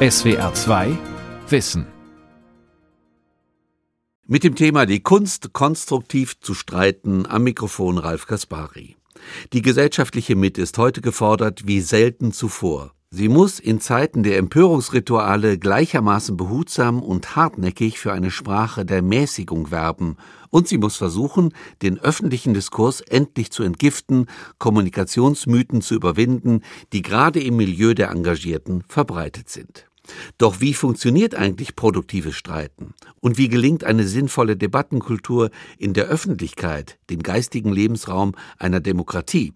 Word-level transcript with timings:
SWR 0.00 0.54
2 0.54 0.96
Wissen. 1.48 1.84
Mit 4.28 4.44
dem 4.44 4.54
Thema 4.54 4.86
Die 4.86 5.00
Kunst 5.00 5.52
konstruktiv 5.52 6.38
zu 6.38 6.54
streiten 6.54 7.26
am 7.26 7.42
Mikrofon 7.42 7.98
Ralf 7.98 8.28
Kaspari. 8.28 8.94
Die 9.52 9.60
gesellschaftliche 9.60 10.36
Mitte 10.36 10.62
ist 10.62 10.78
heute 10.78 11.00
gefordert 11.00 11.66
wie 11.66 11.80
selten 11.80 12.30
zuvor. 12.30 12.92
Sie 13.10 13.28
muss 13.28 13.58
in 13.58 13.80
Zeiten 13.80 14.22
der 14.22 14.38
Empörungsrituale 14.38 15.58
gleichermaßen 15.58 16.36
behutsam 16.36 17.02
und 17.02 17.34
hartnäckig 17.34 17.98
für 17.98 18.12
eine 18.12 18.30
Sprache 18.30 18.84
der 18.84 19.02
Mäßigung 19.02 19.72
werben, 19.72 20.16
und 20.50 20.68
sie 20.68 20.78
muss 20.78 20.96
versuchen, 20.96 21.52
den 21.82 21.98
öffentlichen 21.98 22.54
Diskurs 22.54 23.00
endlich 23.00 23.50
zu 23.50 23.64
entgiften, 23.64 24.26
Kommunikationsmythen 24.58 25.82
zu 25.82 25.94
überwinden, 25.94 26.60
die 26.92 27.02
gerade 27.02 27.42
im 27.42 27.56
Milieu 27.56 27.94
der 27.94 28.10
Engagierten 28.10 28.84
verbreitet 28.86 29.48
sind. 29.48 29.87
Doch 30.38 30.60
wie 30.60 30.74
funktioniert 30.74 31.34
eigentlich 31.34 31.76
produktives 31.76 32.36
Streiten? 32.36 32.94
Und 33.20 33.38
wie 33.38 33.48
gelingt 33.48 33.84
eine 33.84 34.06
sinnvolle 34.06 34.56
Debattenkultur 34.56 35.50
in 35.78 35.94
der 35.94 36.06
Öffentlichkeit, 36.06 36.98
dem 37.10 37.22
geistigen 37.22 37.72
Lebensraum 37.72 38.34
einer 38.58 38.80
Demokratie? 38.80 39.52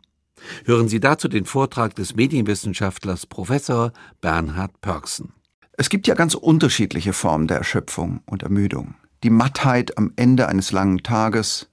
Hören 0.64 0.88
Sie 0.88 1.00
dazu 1.00 1.28
den 1.28 1.44
Vortrag 1.44 1.94
des 1.94 2.16
Medienwissenschaftlers 2.16 3.26
Professor 3.26 3.92
Bernhard 4.20 4.80
Pörksen. 4.80 5.32
Es 5.72 5.88
gibt 5.88 6.06
ja 6.06 6.14
ganz 6.14 6.34
unterschiedliche 6.34 7.12
Formen 7.12 7.46
der 7.46 7.58
Erschöpfung 7.58 8.20
und 8.26 8.42
Ermüdung. 8.42 8.94
Die 9.22 9.30
Mattheit 9.30 9.96
am 9.98 10.12
Ende 10.16 10.48
eines 10.48 10.72
langen 10.72 11.02
Tages, 11.02 11.70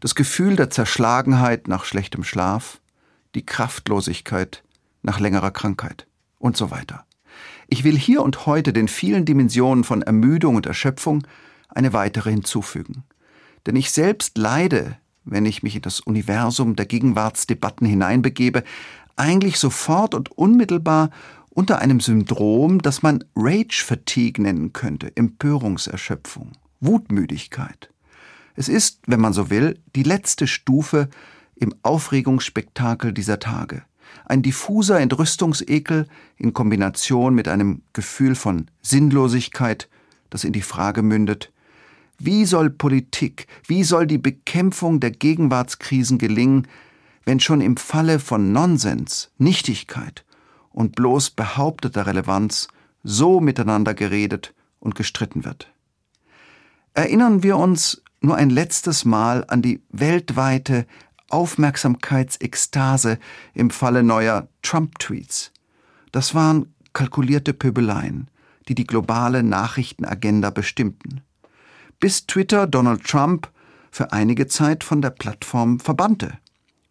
das 0.00 0.14
Gefühl 0.14 0.56
der 0.56 0.70
Zerschlagenheit 0.70 1.68
nach 1.68 1.84
schlechtem 1.84 2.24
Schlaf, 2.24 2.80
die 3.34 3.46
Kraftlosigkeit 3.46 4.64
nach 5.02 5.20
längerer 5.20 5.50
Krankheit 5.50 6.06
und 6.38 6.56
so 6.56 6.70
weiter. 6.70 7.04
Ich 7.68 7.84
will 7.84 7.96
hier 7.96 8.22
und 8.22 8.46
heute 8.46 8.72
den 8.72 8.88
vielen 8.88 9.24
Dimensionen 9.24 9.84
von 9.84 10.02
Ermüdung 10.02 10.56
und 10.56 10.66
Erschöpfung 10.66 11.26
eine 11.68 11.92
weitere 11.92 12.30
hinzufügen. 12.30 13.04
Denn 13.66 13.76
ich 13.76 13.92
selbst 13.92 14.36
leide 14.38 14.96
wenn 15.30 15.46
ich 15.46 15.62
mich 15.62 15.76
in 15.76 15.82
das 15.82 16.00
Universum 16.00 16.76
der 16.76 16.86
Gegenwartsdebatten 16.86 17.86
hineinbegebe, 17.86 18.64
eigentlich 19.16 19.58
sofort 19.58 20.14
und 20.14 20.30
unmittelbar 20.32 21.10
unter 21.50 21.80
einem 21.80 22.00
Syndrom, 22.00 22.80
das 22.82 23.02
man 23.02 23.24
Rage 23.34 23.82
Fatigue 23.84 24.42
nennen 24.42 24.72
könnte, 24.72 25.16
Empörungserschöpfung, 25.16 26.52
Wutmüdigkeit. 26.80 27.90
Es 28.54 28.68
ist, 28.68 29.00
wenn 29.06 29.20
man 29.20 29.32
so 29.32 29.50
will, 29.50 29.80
die 29.94 30.02
letzte 30.02 30.46
Stufe 30.46 31.08
im 31.56 31.74
Aufregungsspektakel 31.82 33.12
dieser 33.12 33.40
Tage. 33.40 33.82
Ein 34.28 34.42
diffuser 34.42 35.00
Entrüstungsekel 35.00 36.06
in 36.36 36.52
Kombination 36.52 37.34
mit 37.34 37.48
einem 37.48 37.80
Gefühl 37.94 38.34
von 38.34 38.66
Sinnlosigkeit, 38.82 39.88
das 40.28 40.44
in 40.44 40.52
die 40.52 40.60
Frage 40.60 41.02
mündet, 41.02 41.50
wie 42.18 42.44
soll 42.44 42.68
Politik, 42.68 43.46
wie 43.66 43.84
soll 43.84 44.06
die 44.06 44.18
Bekämpfung 44.18 45.00
der 45.00 45.12
Gegenwartskrisen 45.12 46.18
gelingen, 46.18 46.68
wenn 47.24 47.40
schon 47.40 47.62
im 47.62 47.78
Falle 47.78 48.18
von 48.18 48.52
Nonsens, 48.52 49.30
Nichtigkeit 49.38 50.26
und 50.70 50.94
bloß 50.94 51.30
behaupteter 51.30 52.06
Relevanz 52.06 52.68
so 53.02 53.40
miteinander 53.40 53.94
geredet 53.94 54.52
und 54.78 54.94
gestritten 54.94 55.46
wird? 55.46 55.72
Erinnern 56.92 57.42
wir 57.42 57.56
uns 57.56 58.02
nur 58.20 58.36
ein 58.36 58.50
letztes 58.50 59.06
Mal 59.06 59.44
an 59.48 59.62
die 59.62 59.80
weltweite 59.88 60.86
Aufmerksamkeitsekstase 61.28 63.18
im 63.54 63.70
Falle 63.70 64.02
neuer 64.02 64.48
Trump-Tweets. 64.62 65.52
Das 66.12 66.34
waren 66.34 66.74
kalkulierte 66.92 67.52
Pöbeleien, 67.52 68.28
die 68.68 68.74
die 68.74 68.86
globale 68.86 69.42
Nachrichtenagenda 69.42 70.50
bestimmten 70.50 71.22
bis 72.00 72.26
Twitter 72.26 72.66
Donald 72.66 73.04
Trump 73.04 73.50
für 73.90 74.12
einige 74.12 74.46
Zeit 74.46 74.84
von 74.84 75.02
der 75.02 75.10
Plattform 75.10 75.80
verbannte 75.80 76.38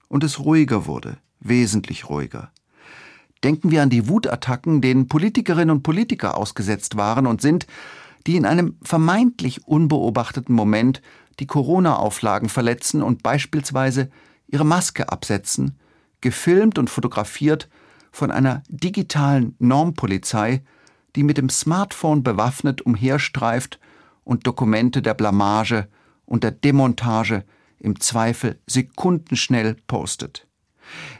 und 0.09 0.23
es 0.23 0.39
ruhiger 0.39 0.85
wurde, 0.85 1.17
wesentlich 1.39 2.09
ruhiger. 2.09 2.51
Denken 3.43 3.71
wir 3.71 3.83
an 3.83 3.89
die 3.89 4.09
Wutattacken, 4.09 4.81
denen 4.81 5.07
Politikerinnen 5.07 5.77
und 5.77 5.83
Politiker 5.83 6.35
ausgesetzt 6.35 6.97
waren 6.97 7.27
und 7.27 7.41
sind, 7.41 7.67
die 8.25 8.35
in 8.35 8.45
einem 8.45 8.77
vermeintlich 8.81 9.65
unbeobachteten 9.67 10.53
Moment 10.53 11.01
die 11.39 11.47
Corona-Auflagen 11.47 12.49
verletzen 12.49 13.01
und 13.01 13.23
beispielsweise 13.23 14.09
ihre 14.47 14.65
Maske 14.65 15.09
absetzen, 15.09 15.77
gefilmt 16.21 16.77
und 16.77 16.89
fotografiert 16.89 17.69
von 18.11 18.31
einer 18.31 18.63
digitalen 18.69 19.55
Normpolizei, 19.59 20.63
die 21.15 21.23
mit 21.23 21.37
dem 21.37 21.49
Smartphone 21.49 22.23
bewaffnet 22.23 22.81
umherstreift 22.81 23.79
und 24.23 24.47
Dokumente 24.47 25.01
der 25.01 25.13
Blamage 25.13 25.87
und 26.25 26.43
der 26.43 26.51
Demontage 26.51 27.43
im 27.79 27.99
Zweifel 27.99 28.59
sekundenschnell 28.67 29.75
postet. 29.87 30.47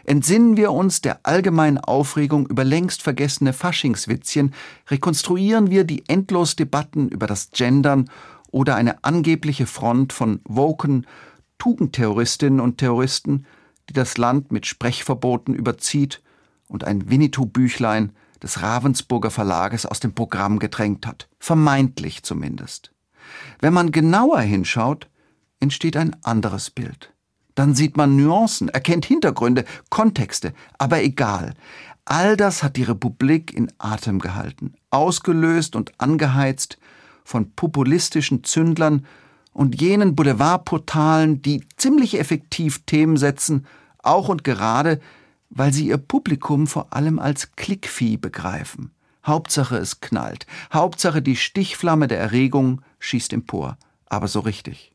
Entsinnen 0.06 0.56
wir 0.56 0.72
uns 0.72 1.02
der 1.02 1.20
allgemeinen 1.24 1.78
Aufregung 1.78 2.48
über 2.48 2.64
längst 2.64 3.02
vergessene 3.02 3.54
Faschingswitzchen, 3.54 4.54
rekonstruieren 4.90 5.70
wir 5.70 5.84
die 5.84 6.08
Endlosdebatten 6.08 7.10
über 7.10 7.28
das 7.28 7.50
Gendern 7.52 8.10
oder 8.50 8.76
eine 8.76 9.04
angebliche 9.04 9.66
Front 9.66 10.14
von 10.14 10.40
woken 10.46 11.06
Tugendterroristinnen 11.58 12.60
und 12.60 12.78
Terroristen, 12.78 13.46
die 13.90 13.94
das 13.94 14.18
Land 14.18 14.52
mit 14.52 14.66
Sprechverboten 14.66 15.54
überzieht 15.54 16.22
und 16.68 16.84
ein 16.84 17.10
Winnetou-Büchlein 17.10 18.12
des 18.42 18.62
Ravensburger 18.62 19.32
Verlages 19.32 19.86
aus 19.86 20.00
dem 20.00 20.14
Programm 20.14 20.60
gedrängt 20.60 21.08
hat, 21.08 21.28
vermeintlich 21.40 22.24
zumindest. 22.24 22.92
Wenn 23.60 23.74
man 23.74 23.92
genauer 23.92 24.42
hinschaut, 24.42 25.10
entsteht 25.60 25.98
ein 25.98 26.16
anderes 26.24 26.70
Bild. 26.70 27.14
Dann 27.56 27.74
sieht 27.74 27.98
man 27.98 28.16
Nuancen, 28.16 28.70
erkennt 28.70 29.06
Hintergründe, 29.06 29.66
Kontexte, 29.90 30.54
aber 30.78 31.02
egal. 31.02 31.56
All 32.06 32.38
das 32.38 32.62
hat 32.62 32.78
die 32.78 32.84
Republik 32.84 33.54
in 33.54 33.72
Atem 33.80 34.20
gehalten, 34.20 34.76
ausgelöst 34.92 35.76
und 35.76 36.00
angeheizt 36.00 36.78
von 37.24 37.52
populistischen 37.54 38.44
Zündlern 38.44 39.06
und 39.58 39.82
jenen 39.82 40.16
Boulevardportalen, 40.16 41.42
die 41.42 41.64
ziemlich 41.78 42.20
effektiv 42.20 42.84
Themen 42.86 43.18
setzen, 43.18 43.66
auch 44.04 44.30
und 44.30 44.44
gerade, 44.44 45.02
weil 45.50 45.74
sie 45.74 45.88
ihr 45.88 45.98
Publikum 45.98 46.68
vor 46.68 46.94
allem 46.94 47.18
als 47.18 47.54
Klickvieh 47.56 48.18
begreifen. 48.18 48.92
Hauptsache 49.26 49.78
es 49.78 50.00
knallt. 50.00 50.46
Hauptsache 50.72 51.24
die 51.24 51.36
Stichflamme 51.36 52.08
der 52.08 52.20
Erregung 52.20 52.84
schießt 53.00 53.34
empor. 53.34 53.80
Aber 54.06 54.28
so 54.28 54.42
richtig. 54.42 54.92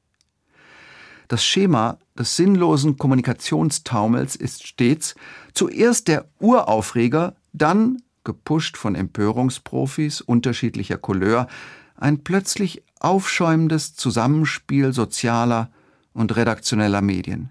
Das 1.26 1.44
Schema 1.44 1.98
des 2.16 2.36
sinnlosen 2.36 2.98
Kommunikationstaumels 2.98 4.36
ist 4.36 4.64
stets 4.64 5.16
zuerst 5.54 6.06
der 6.06 6.26
Uraufreger, 6.38 7.34
dann, 7.52 8.00
gepusht 8.22 8.76
von 8.76 8.94
Empörungsprofis 8.94 10.20
unterschiedlicher 10.20 10.98
Couleur, 10.98 11.48
ein 11.96 12.22
plötzlich 12.22 12.84
aufschäumendes 13.02 13.94
Zusammenspiel 13.94 14.92
sozialer 14.92 15.70
und 16.12 16.36
redaktioneller 16.36 17.02
Medien. 17.02 17.50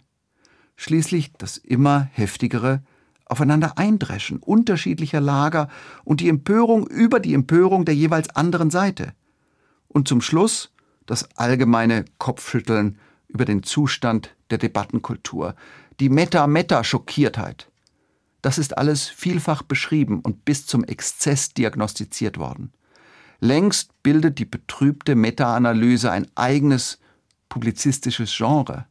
Schließlich 0.76 1.34
das 1.38 1.58
immer 1.58 2.10
heftigere 2.14 2.82
aufeinander 3.26 3.78
eindreschen, 3.78 4.40
unterschiedlicher 4.40 5.22
Lager 5.22 5.70
und 6.04 6.20
die 6.20 6.28
Empörung 6.28 6.86
über 6.88 7.20
die 7.20 7.34
Empörung 7.34 7.86
der 7.86 7.96
jeweils 7.96 8.30
anderen 8.36 8.70
Seite. 8.70 9.14
Und 9.88 10.08
zum 10.08 10.22
Schluss 10.22 10.72
das 11.06 11.30
allgemeine 11.38 12.06
Kopfschütteln 12.18 12.98
über 13.28 13.46
den 13.46 13.64
Zustand 13.64 14.36
der 14.50 14.58
Debattenkultur, 14.58 15.56
die 16.00 16.10
Meta-Meta-Schockiertheit. 16.10 17.72
Das 18.42 18.58
ist 18.58 18.78
alles 18.78 19.08
vielfach 19.08 19.62
beschrieben 19.62 20.20
und 20.20 20.44
bis 20.44 20.66
zum 20.66 20.84
Exzess 20.84 21.54
diagnostiziert 21.54 22.38
worden. 22.38 22.74
Längst 23.43 24.03
bildet 24.03 24.38
die 24.38 24.46
betrübte 24.46 25.16
Meta-Analyse 25.16 26.11
ein 26.11 26.28
eigenes 26.35 26.99
publizistisches 27.49 28.32
Genre. 28.38 28.85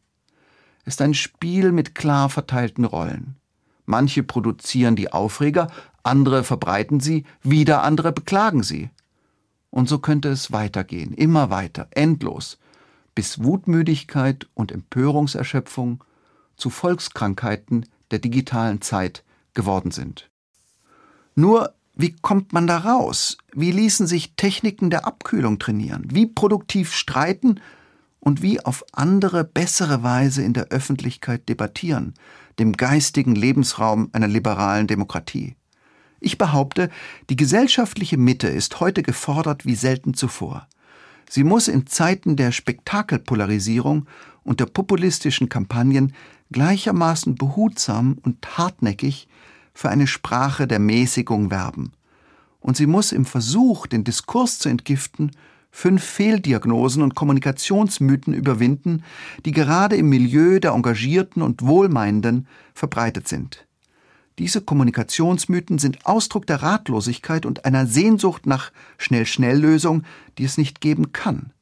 Ist 0.84 1.00
ein 1.00 1.14
Spiel 1.14 1.70
mit 1.70 1.94
klar 1.94 2.28
verteilten 2.28 2.84
Rollen. 2.84 3.36
Manche 3.86 4.24
produzieren 4.24 4.96
die 4.96 5.12
Aufreger, 5.12 5.68
andere 6.02 6.42
verbreiten 6.42 6.98
sie, 6.98 7.24
wieder 7.42 7.84
andere 7.84 8.10
beklagen 8.10 8.64
sie. 8.64 8.90
Und 9.70 9.88
so 9.88 10.00
könnte 10.00 10.28
es 10.28 10.50
weitergehen, 10.50 11.14
immer 11.14 11.50
weiter, 11.50 11.86
endlos, 11.92 12.58
bis 13.14 13.44
Wutmüdigkeit 13.44 14.48
und 14.54 14.72
Empörungserschöpfung 14.72 16.02
zu 16.56 16.70
Volkskrankheiten 16.70 17.86
der 18.10 18.18
digitalen 18.18 18.80
Zeit 18.80 19.22
geworden 19.54 19.92
sind. 19.92 20.28
Nur 21.36 21.72
wie 22.00 22.12
kommt 22.12 22.52
man 22.52 22.66
da 22.66 22.78
raus? 22.78 23.36
Wie 23.52 23.72
ließen 23.72 24.06
sich 24.06 24.34
Techniken 24.36 24.90
der 24.90 25.06
Abkühlung 25.06 25.58
trainieren? 25.58 26.06
Wie 26.10 26.26
produktiv 26.26 26.94
streiten 26.94 27.60
und 28.20 28.42
wie 28.42 28.64
auf 28.64 28.84
andere, 28.92 29.44
bessere 29.44 30.02
Weise 30.02 30.42
in 30.42 30.52
der 30.52 30.68
Öffentlichkeit 30.68 31.48
debattieren, 31.48 32.14
dem 32.58 32.74
geistigen 32.74 33.34
Lebensraum 33.34 34.10
einer 34.12 34.28
liberalen 34.28 34.86
Demokratie. 34.86 35.56
Ich 36.20 36.36
behaupte, 36.36 36.90
die 37.30 37.36
gesellschaftliche 37.36 38.18
Mitte 38.18 38.48
ist 38.48 38.78
heute 38.80 39.02
gefordert 39.02 39.64
wie 39.64 39.74
selten 39.74 40.12
zuvor. 40.12 40.68
Sie 41.28 41.44
muss 41.44 41.66
in 41.66 41.86
Zeiten 41.86 42.36
der 42.36 42.52
Spektakelpolarisierung 42.52 44.06
und 44.42 44.60
der 44.60 44.66
populistischen 44.66 45.48
Kampagnen 45.48 46.12
gleichermaßen 46.52 47.36
behutsam 47.36 48.18
und 48.22 48.58
hartnäckig 48.58 49.28
für 49.74 49.88
eine 49.88 50.06
Sprache 50.06 50.66
der 50.66 50.78
Mäßigung 50.78 51.50
werben. 51.50 51.92
Und 52.60 52.76
sie 52.76 52.86
muss 52.86 53.12
im 53.12 53.24
Versuch, 53.24 53.86
den 53.86 54.04
Diskurs 54.04 54.58
zu 54.58 54.68
entgiften, 54.68 55.32
fünf 55.70 56.02
Fehldiagnosen 56.02 57.02
und 57.02 57.14
Kommunikationsmythen 57.14 58.34
überwinden, 58.34 59.04
die 59.44 59.52
gerade 59.52 59.96
im 59.96 60.08
Milieu 60.08 60.58
der 60.58 60.72
Engagierten 60.72 61.42
und 61.42 61.62
Wohlmeinenden 61.62 62.46
verbreitet 62.74 63.28
sind. 63.28 63.66
Diese 64.38 64.60
Kommunikationsmythen 64.62 65.78
sind 65.78 66.06
Ausdruck 66.06 66.46
der 66.46 66.62
Ratlosigkeit 66.62 67.44
und 67.44 67.64
einer 67.64 67.86
Sehnsucht 67.86 68.46
nach 68.46 68.72
Schnell-Schnell-Lösung, 68.98 70.04
die 70.38 70.44
es 70.44 70.56
nicht 70.56 70.80
geben 70.80 71.12
kann. 71.12 71.52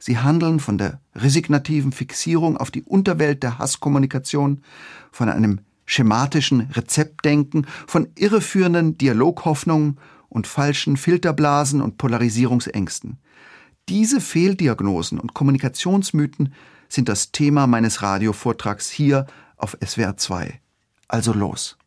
Sie 0.00 0.18
handeln 0.18 0.60
von 0.60 0.78
der 0.78 1.00
resignativen 1.14 1.92
Fixierung 1.92 2.56
auf 2.56 2.70
die 2.70 2.82
Unterwelt 2.82 3.42
der 3.42 3.58
Hasskommunikation, 3.58 4.62
von 5.10 5.28
einem 5.28 5.60
schematischen 5.88 6.68
Rezeptdenken, 6.72 7.66
von 7.86 8.08
irreführenden 8.14 8.98
Dialoghoffnungen 8.98 9.98
und 10.28 10.46
falschen 10.46 10.98
Filterblasen 10.98 11.80
und 11.80 11.96
Polarisierungsängsten. 11.96 13.18
Diese 13.88 14.20
Fehldiagnosen 14.20 15.18
und 15.18 15.32
Kommunikationsmythen 15.32 16.52
sind 16.90 17.08
das 17.08 17.32
Thema 17.32 17.66
meines 17.66 18.02
Radiovortrags 18.02 18.90
hier 18.90 19.26
auf 19.56 19.78
SWR 19.84 20.18
2. 20.18 20.60
Also 21.08 21.32
los. 21.32 21.78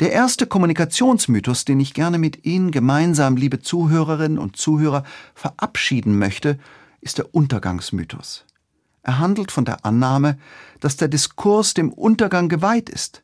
Der 0.00 0.12
erste 0.12 0.46
Kommunikationsmythos, 0.46 1.66
den 1.66 1.80
ich 1.80 1.92
gerne 1.92 2.16
mit 2.16 2.46
Ihnen 2.46 2.70
gemeinsam, 2.70 3.36
liebe 3.36 3.60
Zuhörerinnen 3.60 4.38
und 4.38 4.56
Zuhörer, 4.56 5.04
verabschieden 5.34 6.18
möchte, 6.18 6.58
ist 7.02 7.18
der 7.18 7.34
Untergangsmythos. 7.34 8.45
Er 9.06 9.20
handelt 9.20 9.52
von 9.52 9.64
der 9.64 9.84
Annahme, 9.84 10.36
dass 10.80 10.96
der 10.96 11.06
Diskurs 11.06 11.74
dem 11.74 11.92
Untergang 11.92 12.48
geweiht 12.48 12.90
ist, 12.90 13.22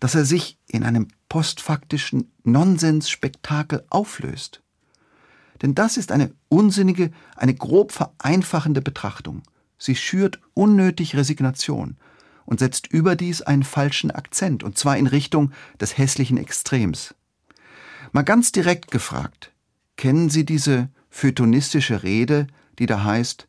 dass 0.00 0.16
er 0.16 0.24
sich 0.24 0.58
in 0.66 0.82
einem 0.82 1.06
postfaktischen 1.28 2.32
Nonsensspektakel 2.42 3.84
auflöst. 3.90 4.60
Denn 5.62 5.76
das 5.76 5.98
ist 5.98 6.10
eine 6.10 6.32
unsinnige, 6.48 7.12
eine 7.36 7.54
grob 7.54 7.92
vereinfachende 7.92 8.82
Betrachtung. 8.82 9.44
Sie 9.78 9.94
schürt 9.94 10.40
unnötig 10.52 11.14
Resignation 11.14 11.96
und 12.44 12.58
setzt 12.58 12.88
überdies 12.88 13.40
einen 13.40 13.62
falschen 13.62 14.10
Akzent, 14.10 14.64
und 14.64 14.78
zwar 14.78 14.96
in 14.96 15.06
Richtung 15.06 15.52
des 15.80 15.96
hässlichen 15.96 16.38
Extrems. 16.38 17.14
Mal 18.10 18.22
ganz 18.22 18.50
direkt 18.50 18.90
gefragt, 18.90 19.52
kennen 19.96 20.28
Sie 20.28 20.44
diese 20.44 20.88
photonistische 21.08 22.02
Rede, 22.02 22.48
die 22.80 22.86
da 22.86 23.04
heißt, 23.04 23.46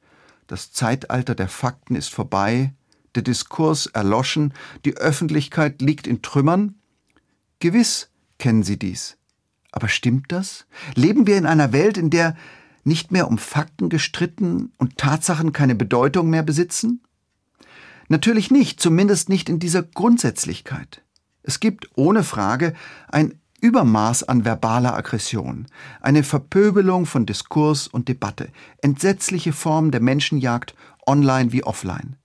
das 0.50 0.72
Zeitalter 0.72 1.36
der 1.36 1.48
Fakten 1.48 1.96
ist 1.96 2.10
vorbei, 2.10 2.74
der 3.14 3.22
Diskurs 3.22 3.86
erloschen, 3.86 4.54
die 4.84 4.98
Öffentlichkeit 4.98 5.80
liegt 5.80 6.08
in 6.08 6.24
Trümmern? 6.24 6.76
Gewiss 7.60 8.10
kennen 8.40 8.64
Sie 8.64 8.78
dies. 8.78 9.18
Aber 9.72 9.88
stimmt 9.88 10.32
das? 10.32 10.66
Leben 10.96 11.28
wir 11.28 11.38
in 11.38 11.46
einer 11.46 11.72
Welt, 11.72 12.00
in 12.00 12.10
der 12.10 12.36
nicht 12.84 13.12
mehr 13.12 13.28
um 13.28 13.38
Fakten 13.38 13.90
gestritten 13.90 14.72
und 14.78 14.98
Tatsachen 14.98 15.54
keine 15.54 15.76
Bedeutung 15.76 16.32
mehr 16.32 16.44
besitzen? 16.44 17.04
Natürlich 18.08 18.50
nicht, 18.50 18.80
zumindest 18.80 19.30
nicht 19.30 19.50
in 19.50 19.60
dieser 19.60 19.84
Grundsätzlichkeit. 19.84 21.04
Es 21.44 21.60
gibt 21.60 21.92
ohne 21.94 22.24
Frage 22.24 22.74
ein 23.08 23.39
Übermaß 23.62 24.24
an 24.24 24.46
verbaler 24.46 24.96
Aggression, 24.96 25.68
eine 26.02 26.24
Verpöbelung 26.24 27.06
von 27.06 27.26
Diskurs 27.26 27.88
und 27.88 28.08
Debatte, 28.08 28.50
entsetzliche 28.82 29.54
Formen 29.54 29.92
der 29.92 30.02
Menschenjagd 30.02 30.76
online 31.06 31.52
wie 31.52 31.64
offline. 31.64 32.16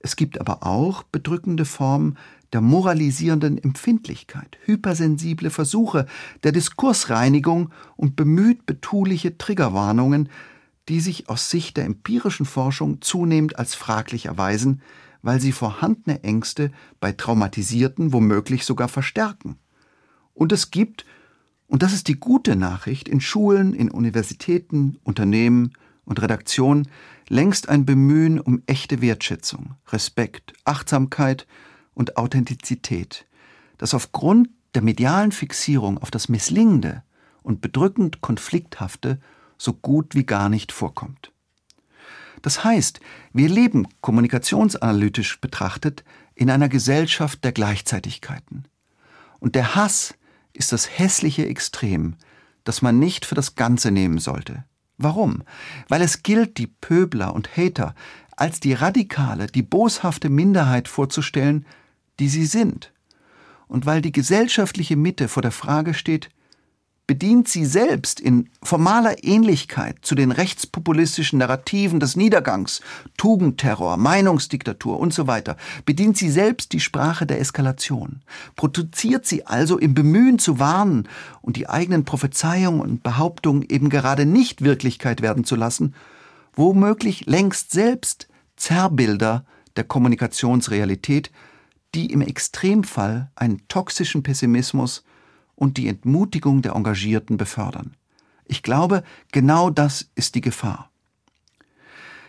Es 0.00 0.16
gibt 0.16 0.38
aber 0.38 0.66
auch 0.66 1.02
bedrückende 1.04 1.64
Formen 1.64 2.18
der 2.52 2.60
moralisierenden 2.60 3.56
Empfindlichkeit, 3.56 4.58
hypersensible 4.64 5.50
Versuche 5.50 6.06
der 6.42 6.52
Diskursreinigung 6.52 7.70
und 7.96 8.14
bemüht 8.14 8.66
betuliche 8.66 9.38
Triggerwarnungen, 9.38 10.28
die 10.88 11.00
sich 11.00 11.28
aus 11.30 11.48
Sicht 11.50 11.78
der 11.78 11.86
empirischen 11.86 12.46
Forschung 12.46 13.00
zunehmend 13.00 13.58
als 13.58 13.74
fraglich 13.74 14.26
erweisen, 14.26 14.82
weil 15.22 15.40
sie 15.40 15.52
vorhandene 15.52 16.22
Ängste 16.22 16.70
bei 17.00 17.12
Traumatisierten 17.12 18.12
womöglich 18.12 18.66
sogar 18.66 18.88
verstärken. 18.88 19.56
Und 20.34 20.52
es 20.52 20.70
gibt, 20.70 21.06
und 21.66 21.82
das 21.82 21.92
ist 21.92 22.08
die 22.08 22.18
gute 22.18 22.56
Nachricht, 22.56 23.08
in 23.08 23.20
Schulen, 23.20 23.72
in 23.72 23.90
Universitäten, 23.90 24.98
Unternehmen 25.04 25.72
und 26.04 26.20
Redaktionen 26.20 26.88
längst 27.28 27.68
ein 27.68 27.86
Bemühen 27.86 28.40
um 28.40 28.62
echte 28.66 29.00
Wertschätzung, 29.00 29.74
Respekt, 29.88 30.52
Achtsamkeit 30.64 31.46
und 31.94 32.16
Authentizität, 32.16 33.26
das 33.78 33.94
aufgrund 33.94 34.48
der 34.74 34.82
medialen 34.82 35.32
Fixierung 35.32 35.98
auf 35.98 36.10
das 36.10 36.28
Misslingende 36.28 37.02
und 37.42 37.60
bedrückend 37.60 38.20
Konflikthafte 38.20 39.20
so 39.56 39.72
gut 39.72 40.14
wie 40.14 40.24
gar 40.24 40.48
nicht 40.48 40.72
vorkommt. 40.72 41.32
Das 42.42 42.64
heißt, 42.64 43.00
wir 43.32 43.48
leben 43.48 43.86
kommunikationsanalytisch 44.02 45.40
betrachtet 45.40 46.04
in 46.34 46.50
einer 46.50 46.68
Gesellschaft 46.68 47.42
der 47.44 47.52
Gleichzeitigkeiten. 47.52 48.64
Und 49.40 49.54
der 49.54 49.74
Hass 49.74 50.14
ist 50.54 50.72
das 50.72 50.98
hässliche 50.98 51.46
Extrem, 51.46 52.16
das 52.64 52.80
man 52.80 52.98
nicht 52.98 53.26
für 53.26 53.34
das 53.34 53.54
Ganze 53.54 53.90
nehmen 53.90 54.18
sollte. 54.18 54.64
Warum? 54.96 55.42
Weil 55.88 56.02
es 56.02 56.22
gilt, 56.22 56.56
die 56.56 56.68
Pöbler 56.68 57.34
und 57.34 57.56
Hater 57.56 57.94
als 58.36 58.60
die 58.60 58.72
radikale, 58.72 59.46
die 59.46 59.62
boshafte 59.62 60.28
Minderheit 60.28 60.88
vorzustellen, 60.88 61.66
die 62.18 62.28
sie 62.28 62.46
sind. 62.46 62.92
Und 63.66 63.86
weil 63.86 64.00
die 64.00 64.12
gesellschaftliche 64.12 64.96
Mitte 64.96 65.28
vor 65.28 65.42
der 65.42 65.52
Frage 65.52 65.94
steht, 65.94 66.30
bedient 67.06 67.48
sie 67.48 67.66
selbst 67.66 68.18
in 68.18 68.48
formaler 68.62 69.22
Ähnlichkeit 69.22 69.98
zu 70.02 70.14
den 70.14 70.30
rechtspopulistischen 70.30 71.38
Narrativen 71.38 72.00
des 72.00 72.16
Niedergangs, 72.16 72.80
Tugendterror, 73.18 73.98
Meinungsdiktatur 73.98 74.98
und 74.98 75.12
so 75.12 75.26
weiter, 75.26 75.56
bedient 75.84 76.16
sie 76.16 76.30
selbst 76.30 76.72
die 76.72 76.80
Sprache 76.80 77.26
der 77.26 77.40
Eskalation, 77.40 78.22
produziert 78.56 79.26
sie 79.26 79.46
also 79.46 79.78
im 79.78 79.94
Bemühen 79.94 80.38
zu 80.38 80.58
warnen 80.58 81.08
und 81.42 81.56
die 81.56 81.68
eigenen 81.68 82.06
Prophezeiungen 82.06 82.80
und 82.80 83.02
Behauptungen 83.02 83.66
eben 83.68 83.90
gerade 83.90 84.24
nicht 84.24 84.62
Wirklichkeit 84.62 85.20
werden 85.20 85.44
zu 85.44 85.56
lassen, 85.56 85.94
womöglich 86.54 87.26
längst 87.26 87.70
selbst 87.70 88.28
Zerrbilder 88.56 89.44
der 89.76 89.84
Kommunikationsrealität, 89.84 91.30
die 91.94 92.12
im 92.12 92.22
Extremfall 92.22 93.30
einen 93.34 93.68
toxischen 93.68 94.22
Pessimismus 94.22 95.04
und 95.56 95.76
die 95.76 95.88
Entmutigung 95.88 96.62
der 96.62 96.74
Engagierten 96.74 97.36
befördern. 97.36 97.96
Ich 98.46 98.62
glaube, 98.62 99.02
genau 99.32 99.70
das 99.70 100.10
ist 100.14 100.34
die 100.34 100.40
Gefahr. 100.40 100.90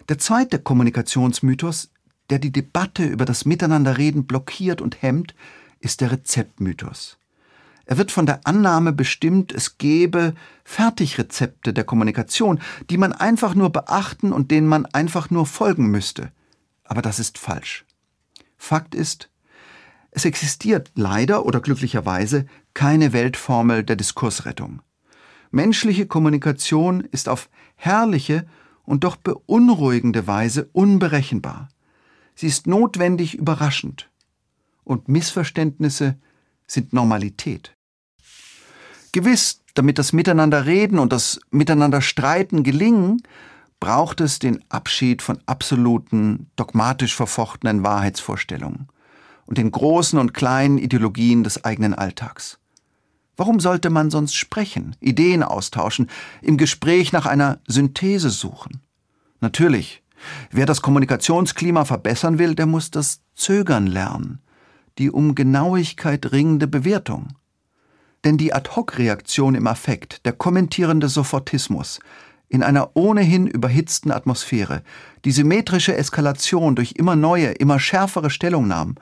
Der 0.08 0.18
zweite 0.18 0.60
Kommunikationsmythos, 0.60 1.90
der 2.30 2.40
die 2.40 2.52
Debatte 2.52 3.06
über 3.06 3.26
das 3.26 3.46
Miteinanderreden 3.46 4.26
blockiert 4.26 4.82
und 4.82 5.02
hemmt, 5.02 5.36
ist 5.80 6.02
der 6.02 6.12
Rezeptmythos. 6.12 7.18
Er 7.86 7.98
wird 7.98 8.12
von 8.12 8.26
der 8.26 8.42
Annahme 8.46 8.94
bestimmt, 8.94 9.52
es 9.52 9.78
gebe 9.78 10.34
Fertigrezepte 10.64 11.72
der 11.72 11.84
Kommunikation, 11.84 12.60
die 12.90 12.98
man 12.98 13.14
einfach 13.14 13.54
nur 13.54 13.72
beachten 13.72 14.32
und 14.32 14.50
denen 14.50 14.68
man 14.68 14.86
einfach 14.88 15.30
nur 15.30 15.46
folgen 15.46 15.88
müsste. 15.88 16.32
Aber 16.84 17.02
das 17.02 17.20
ist 17.20 17.38
falsch. 17.38 17.86
Fakt 18.58 18.96
ist, 18.96 19.30
es 20.16 20.24
existiert 20.24 20.92
leider 20.96 21.46
oder 21.46 21.60
glücklicherweise 21.60 22.46
keine 22.74 23.12
Weltformel 23.12 23.84
der 23.84 23.98
Diskursrettung. 23.98 24.82
Menschliche 25.52 26.06
Kommunikation 26.06 27.02
ist 27.02 27.28
auf 27.28 27.50
herrliche 27.76 28.48
und 28.86 29.04
doch 29.04 29.18
beunruhigende 29.18 30.26
Weise 30.26 30.70
unberechenbar. 30.72 31.68
Sie 32.34 32.48
ist 32.48 32.66
notwendig 32.66 33.36
überraschend. 33.36 34.10
Und 34.86 35.10
Missverständnisse 35.10 36.18
sind 36.66 36.94
Normalität. 36.94 37.76
Gewiss, 39.12 39.64
damit 39.74 40.00
das 40.00 40.14
Miteinanderreden 40.14 40.98
und 40.98 41.12
das 41.12 41.42
Miteinanderstreiten 41.52 42.64
gelingen, 42.64 43.22
braucht 43.82 44.22
es 44.22 44.40
den 44.40 44.64
Abschied 44.70 45.22
von 45.22 45.40
absoluten, 45.46 46.50
dogmatisch 46.56 47.14
verfochtenen 47.14 47.84
Wahrheitsvorstellungen 47.84 48.88
und 49.46 49.58
den 49.58 49.72
großen 49.72 50.18
und 50.20 50.34
kleinen 50.34 50.78
Ideologien 50.78 51.44
des 51.44 51.64
eigenen 51.64 51.94
Alltags. 51.94 52.60
Warum 53.38 53.60
sollte 53.60 53.90
man 53.90 54.12
sonst 54.12 54.36
sprechen, 54.36 54.96
Ideen 55.00 55.44
austauschen, 55.44 56.10
im 56.42 56.58
Gespräch 56.58 57.12
nach 57.12 57.26
einer 57.26 57.60
Synthese 57.68 58.30
suchen? 58.30 58.82
Natürlich, 59.42 60.04
wer 60.52 60.66
das 60.66 60.82
Kommunikationsklima 60.82 61.86
verbessern 61.86 62.40
will, 62.40 62.56
der 62.56 62.66
muss 62.66 62.92
das 62.92 63.22
Zögern 63.36 63.88
lernen, 63.88 64.40
die 64.98 65.12
um 65.12 65.36
Genauigkeit 65.36 66.32
ringende 66.32 66.68
Bewertung. 66.68 67.34
Denn 68.24 68.38
die 68.38 68.54
Ad-hoc-Reaktion 68.54 69.54
im 69.54 69.68
Affekt, 69.68 70.26
der 70.26 70.32
kommentierende 70.32 71.10
Sofortismus, 71.10 72.00
in 72.48 72.64
einer 72.64 72.96
ohnehin 72.96 73.48
überhitzten 73.48 74.12
Atmosphäre, 74.12 74.82
die 75.26 75.32
symmetrische 75.32 75.96
Eskalation 75.96 76.76
durch 76.76 76.94
immer 76.94 77.16
neue, 77.16 77.48
immer 77.48 77.80
schärfere 77.80 78.30
Stellungnahmen, 78.30 78.96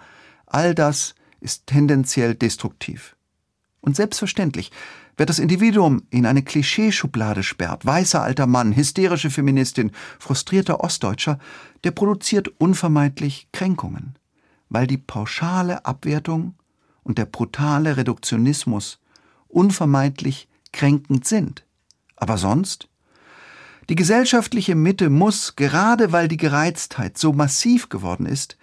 all 0.53 0.75
das 0.75 1.15
ist 1.39 1.67
tendenziell 1.67 2.36
destruktiv. 2.36 3.15
Und 3.81 3.95
selbstverständlich, 3.95 4.72
wer 5.17 5.25
das 5.25 5.39
Individuum 5.39 6.03
in 6.10 6.25
eine 6.25 6.41
Klischeeschublade 6.41 7.43
sperrt, 7.43 7.86
weißer 7.86 8.22
alter 8.22 8.48
Mann, 8.48 8.75
hysterische 8.75 9.29
Feministin, 9.29 9.91
frustrierter 10.19 10.79
Ostdeutscher, 10.79 11.38
der 11.83 11.91
produziert 11.91 12.48
unvermeidlich 12.60 13.50
Kränkungen, 13.51 14.15
weil 14.69 14.88
die 14.88 14.98
pauschale 14.98 15.86
Abwertung 15.86 16.55
und 17.03 17.17
der 17.17 17.25
brutale 17.25 17.98
Reduktionismus 17.98 19.00
unvermeidlich 19.50 20.48
kränkend 20.72 21.27
sind. 21.27 21.65
Aber 22.15 22.38
sonst? 22.38 22.88
Die 23.89 23.95
gesellschaftliche 23.95 24.75
Mitte 24.75 25.10
muss, 25.10 25.57
gerade 25.57 26.13
weil 26.13 26.29
die 26.29 26.38
Gereiztheit 26.38 27.17
so 27.17 27.33
massiv 27.33 27.89
geworden 27.89 28.25
ist, 28.25 28.57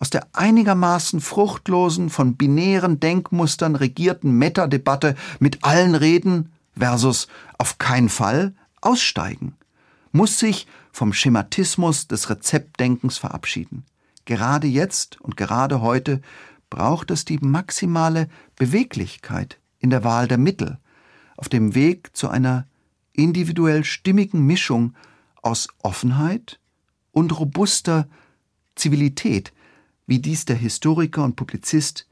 aus 0.00 0.10
der 0.10 0.26
einigermaßen 0.32 1.20
fruchtlosen, 1.20 2.10
von 2.10 2.36
binären 2.36 2.98
Denkmustern 2.98 3.76
regierten 3.76 4.32
Metadebatte 4.32 5.14
mit 5.38 5.62
allen 5.62 5.94
Reden 5.94 6.50
versus 6.76 7.28
auf 7.58 7.78
keinen 7.78 8.08
Fall 8.08 8.54
aussteigen, 8.80 9.54
muss 10.10 10.38
sich 10.38 10.66
vom 10.90 11.12
Schematismus 11.12 12.08
des 12.08 12.30
Rezeptdenkens 12.30 13.18
verabschieden. 13.18 13.84
Gerade 14.24 14.66
jetzt 14.66 15.20
und 15.20 15.36
gerade 15.36 15.82
heute 15.82 16.22
braucht 16.70 17.10
es 17.10 17.24
die 17.24 17.38
maximale 17.38 18.28
Beweglichkeit 18.56 19.58
in 19.78 19.90
der 19.90 20.02
Wahl 20.02 20.28
der 20.28 20.38
Mittel, 20.38 20.78
auf 21.36 21.48
dem 21.48 21.74
Weg 21.74 22.16
zu 22.16 22.28
einer 22.28 22.66
individuell 23.12 23.84
stimmigen 23.84 24.46
Mischung 24.46 24.94
aus 25.42 25.68
Offenheit 25.82 26.58
und 27.12 27.38
robuster 27.38 28.08
Zivilität, 28.76 29.52
wie 30.10 30.18
dies 30.18 30.44
der 30.44 30.56
Historiker 30.56 31.22
und 31.22 31.36
Publizist 31.36 32.08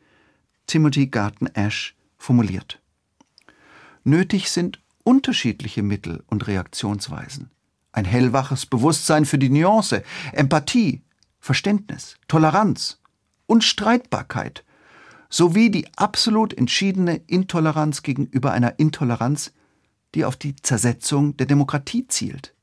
Timothy 0.69 1.09
Garton 1.09 1.49
Ash 1.49 1.97
formuliert. 2.17 2.81
Nötig 4.05 4.50
sind 4.50 4.81
unterschiedliche 5.02 5.83
Mittel 5.83 6.23
und 6.28 6.47
Reaktionsweisen. 6.47 7.50
Ein 7.90 8.05
hellwaches 8.05 8.67
Bewusstsein 8.67 9.25
für 9.25 9.38
die 9.38 9.50
Nuance, 9.50 10.05
Empathie, 10.33 11.02
Verständnis, 11.40 12.14
Toleranz 12.28 13.00
und 13.47 13.64
Streitbarkeit 13.64 14.64
sowie 15.28 15.69
die 15.69 15.88
absolut 15.97 16.55
entschiedene 16.55 17.17
Intoleranz 17.26 18.05
gegenüber 18.05 18.52
einer 18.52 18.78
Intoleranz, 18.78 19.52
die 20.14 20.25
auf 20.25 20.37
die 20.37 20.55
Zersetzung 20.55 21.37
der 21.37 21.47
Demokratie 21.47 22.07
zielt. 22.07 22.55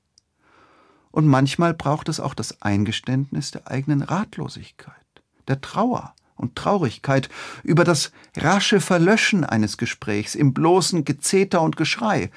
Und 1.12 1.28
manchmal 1.28 1.74
braucht 1.74 2.08
es 2.08 2.22
auch 2.22 2.36
das 2.36 2.62
Eingeständnis 2.62 3.52
der 3.52 3.70
eigenen 3.70 4.02
Ratlosigkeit, 4.02 5.05
der 5.48 5.62
Trauer 5.62 6.14
und 6.36 6.56
Traurigkeit 6.56 7.30
über 7.64 7.84
das 7.84 8.12
rasche 8.36 8.82
Verlöschen 8.82 9.44
eines 9.44 9.78
Gesprächs 9.78 10.36
im 10.36 10.54
bloßen 10.54 11.06
Gezeter 11.06 11.62
und 11.62 11.78
Geschrei. 11.78 12.32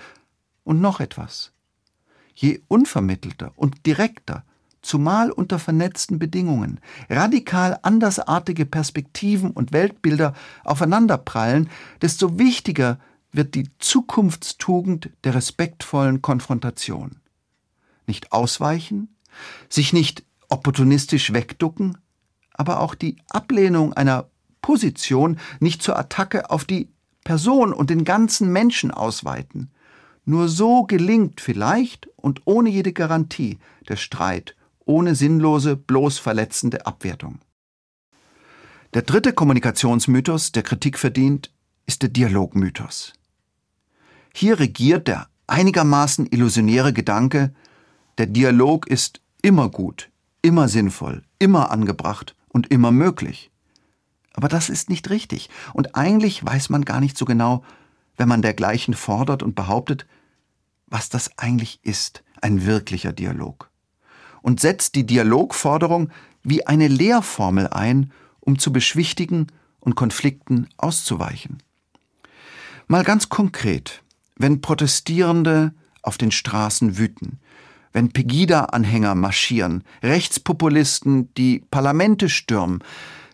Und 0.64 0.80
noch 0.80 1.00
etwas. 1.00 1.52
Je 2.34 2.60
unvermittelter 2.68 3.52
und 3.56 3.86
direkter 3.86 4.44
zumal 4.82 5.30
unter 5.30 5.58
vernetzten 5.58 6.18
Bedingungen, 6.18 6.80
radikal 7.10 7.78
andersartige 7.82 8.64
Perspektiven 8.64 9.50
und 9.50 9.72
Weltbilder 9.72 10.34
aufeinanderprallen, 10.64 11.68
desto 12.00 12.38
wichtiger 12.38 12.98
wird 13.32 13.54
die 13.54 13.68
Zukunftstugend 13.78 15.10
der 15.24 15.34
respektvollen 15.34 16.22
Konfrontation. 16.22 17.16
Nicht 18.06 18.32
ausweichen, 18.32 19.14
sich 19.68 19.92
nicht 19.92 20.24
opportunistisch 20.48 21.32
wegducken, 21.32 21.98
aber 22.58 22.80
auch 22.80 22.94
die 22.94 23.16
Ablehnung 23.30 23.94
einer 23.94 24.28
Position 24.60 25.38
nicht 25.60 25.82
zur 25.82 25.98
Attacke 25.98 26.50
auf 26.50 26.66
die 26.66 26.90
Person 27.24 27.72
und 27.72 27.88
den 27.88 28.04
ganzen 28.04 28.52
Menschen 28.52 28.90
ausweiten. 28.90 29.70
Nur 30.26 30.48
so 30.48 30.84
gelingt 30.84 31.40
vielleicht 31.40 32.08
und 32.16 32.42
ohne 32.44 32.68
jede 32.68 32.92
Garantie 32.92 33.58
der 33.88 33.96
Streit 33.96 34.54
ohne 34.84 35.14
sinnlose, 35.14 35.76
bloß 35.76 36.18
verletzende 36.18 36.86
Abwertung. 36.86 37.40
Der 38.94 39.02
dritte 39.02 39.34
Kommunikationsmythos, 39.34 40.52
der 40.52 40.62
Kritik 40.62 40.98
verdient, 40.98 41.52
ist 41.86 42.00
der 42.00 42.08
Dialogmythos. 42.08 43.12
Hier 44.34 44.58
regiert 44.58 45.06
der 45.06 45.28
einigermaßen 45.46 46.26
illusionäre 46.26 46.94
Gedanke, 46.94 47.54
der 48.16 48.26
Dialog 48.26 48.86
ist 48.88 49.20
immer 49.42 49.68
gut, 49.68 50.10
immer 50.40 50.68
sinnvoll, 50.68 51.22
immer 51.38 51.70
angebracht 51.70 52.34
und 52.48 52.70
immer 52.70 52.90
möglich. 52.90 53.50
Aber 54.34 54.48
das 54.48 54.68
ist 54.68 54.88
nicht 54.88 55.10
richtig, 55.10 55.50
und 55.74 55.96
eigentlich 55.96 56.44
weiß 56.44 56.70
man 56.70 56.84
gar 56.84 57.00
nicht 57.00 57.18
so 57.18 57.24
genau, 57.24 57.64
wenn 58.16 58.28
man 58.28 58.42
dergleichen 58.42 58.94
fordert 58.94 59.42
und 59.42 59.54
behauptet, 59.54 60.06
was 60.86 61.08
das 61.08 61.38
eigentlich 61.38 61.80
ist, 61.82 62.22
ein 62.40 62.64
wirklicher 62.64 63.12
Dialog 63.12 63.68
und 64.42 64.60
setzt 64.60 64.94
die 64.94 65.04
Dialogforderung 65.04 66.10
wie 66.42 66.66
eine 66.66 66.88
Lehrformel 66.88 67.68
ein, 67.68 68.12
um 68.40 68.58
zu 68.58 68.72
beschwichtigen 68.72 69.48
und 69.80 69.94
Konflikten 69.94 70.68
auszuweichen. 70.76 71.62
Mal 72.86 73.04
ganz 73.04 73.28
konkret, 73.28 74.02
wenn 74.36 74.60
Protestierende 74.60 75.74
auf 76.02 76.16
den 76.16 76.30
Straßen 76.30 76.96
wüten, 76.96 77.40
wenn 77.92 78.12
Pegida-Anhänger 78.12 79.14
marschieren, 79.14 79.84
Rechtspopulisten 80.02 81.32
die 81.34 81.64
Parlamente 81.70 82.28
stürmen, 82.28 82.80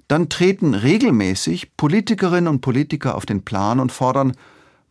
dann 0.08 0.28
treten 0.28 0.74
regelmäßig 0.74 1.76
Politikerinnen 1.76 2.48
und 2.48 2.60
Politiker 2.60 3.14
auf 3.14 3.26
den 3.26 3.44
Plan 3.44 3.80
und 3.80 3.90
fordern 3.92 4.34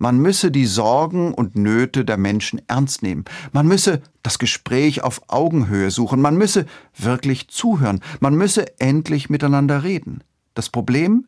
man 0.04 0.18
müsse 0.18 0.52
die 0.52 0.66
Sorgen 0.66 1.34
und 1.34 1.56
Nöte 1.56 2.04
der 2.04 2.18
Menschen 2.18 2.62
ernst 2.68 3.04
nehmen. 3.04 3.24
Man 3.54 3.68
müsse 3.68 4.02
das 4.22 4.38
Gespräch 4.38 5.02
auf 5.02 5.22
Augenhöhe 5.30 5.92
suchen. 5.92 6.20
Man 6.20 6.36
müsse 6.36 6.66
wirklich 6.98 7.48
zuhören. 7.48 8.02
Man 8.20 8.36
müsse 8.36 8.80
endlich 8.82 9.30
miteinander 9.30 9.84
reden. 9.84 10.22
Das 10.56 10.68
Problem? 10.70 11.28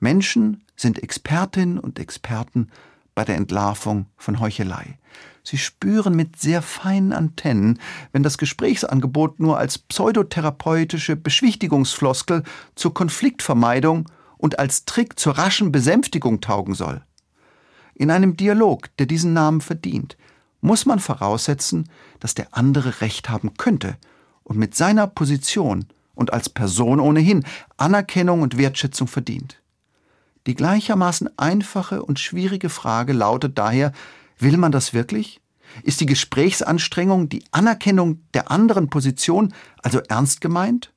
Menschen 0.00 0.64
sind 0.74 1.02
Expertinnen 1.02 1.78
und 1.78 2.00
Experten 2.00 2.68
bei 3.14 3.24
der 3.24 3.36
Entlarvung 3.36 4.06
von 4.16 4.40
Heuchelei. 4.40 4.98
Sie 5.46 5.58
spüren 5.58 6.16
mit 6.16 6.40
sehr 6.40 6.60
feinen 6.60 7.12
Antennen, 7.12 7.78
wenn 8.10 8.24
das 8.24 8.36
Gesprächsangebot 8.36 9.38
nur 9.38 9.58
als 9.58 9.78
pseudotherapeutische 9.78 11.14
Beschwichtigungsfloskel 11.14 12.42
zur 12.74 12.92
Konfliktvermeidung 12.92 14.10
und 14.38 14.58
als 14.58 14.86
Trick 14.86 15.20
zur 15.20 15.38
raschen 15.38 15.70
Besänftigung 15.70 16.40
taugen 16.40 16.74
soll. 16.74 17.00
In 17.94 18.10
einem 18.10 18.36
Dialog, 18.36 18.88
der 18.96 19.06
diesen 19.06 19.34
Namen 19.34 19.60
verdient, 19.60 20.16
muss 20.62 20.84
man 20.84 20.98
voraussetzen, 20.98 21.88
dass 22.18 22.34
der 22.34 22.48
andere 22.50 23.00
Recht 23.00 23.28
haben 23.28 23.54
könnte 23.54 23.98
und 24.42 24.58
mit 24.58 24.74
seiner 24.74 25.06
Position 25.06 25.86
und 26.16 26.32
als 26.32 26.48
Person 26.48 26.98
ohnehin 26.98 27.44
Anerkennung 27.76 28.42
und 28.42 28.58
Wertschätzung 28.58 29.06
verdient. 29.06 29.62
Die 30.48 30.56
gleichermaßen 30.56 31.38
einfache 31.38 32.02
und 32.02 32.18
schwierige 32.18 32.68
Frage 32.68 33.12
lautet 33.12 33.56
daher, 33.58 33.92
will 34.38 34.56
man 34.56 34.72
das 34.72 34.92
wirklich? 34.94 35.40
Ist 35.82 36.00
die 36.00 36.06
Gesprächsanstrengung, 36.06 37.28
die 37.28 37.44
Anerkennung 37.50 38.22
der 38.34 38.50
anderen 38.50 38.88
Position 38.88 39.52
also 39.82 40.00
ernst 40.00 40.40
gemeint? 40.40 40.92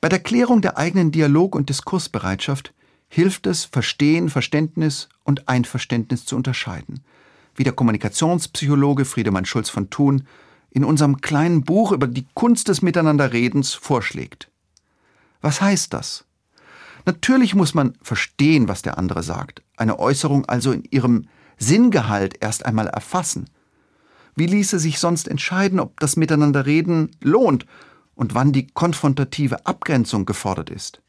Bei 0.00 0.08
der 0.08 0.18
Klärung 0.18 0.62
der 0.62 0.76
eigenen 0.76 1.10
Dialog- 1.10 1.54
und 1.54 1.68
Diskursbereitschaft 1.68 2.74
hilft 3.08 3.46
es, 3.46 3.64
Verstehen, 3.64 4.28
Verständnis 4.28 5.08
und 5.24 5.48
Einverständnis 5.48 6.24
zu 6.24 6.36
unterscheiden, 6.36 7.04
wie 7.54 7.64
der 7.64 7.72
Kommunikationspsychologe 7.72 9.04
Friedemann 9.04 9.46
Schulz 9.46 9.70
von 9.70 9.90
Thun 9.90 10.26
in 10.70 10.84
unserem 10.84 11.20
kleinen 11.20 11.62
Buch 11.62 11.92
über 11.92 12.06
die 12.06 12.26
Kunst 12.34 12.68
des 12.68 12.82
Miteinanderredens 12.82 13.74
vorschlägt. 13.74 14.50
Was 15.40 15.60
heißt 15.60 15.92
das? 15.92 16.24
Natürlich 17.06 17.54
muss 17.54 17.72
man 17.72 17.96
verstehen, 18.02 18.68
was 18.68 18.82
der 18.82 18.98
andere 18.98 19.22
sagt, 19.22 19.62
eine 19.76 19.98
Äußerung 19.98 20.44
also 20.46 20.72
in 20.72 20.84
ihrem 20.90 21.28
Sinngehalt 21.58 22.38
erst 22.40 22.66
einmal 22.66 22.86
erfassen. 22.88 23.48
Wie 24.34 24.46
ließe 24.46 24.78
sich 24.78 24.98
sonst 24.98 25.28
entscheiden, 25.28 25.80
ob 25.80 25.98
das 26.00 26.16
Miteinanderreden 26.16 27.10
lohnt 27.20 27.66
und 28.14 28.34
wann 28.34 28.52
die 28.52 28.66
konfrontative 28.66 29.64
Abgrenzung 29.66 30.26
gefordert 30.26 30.70
ist? 30.70 31.00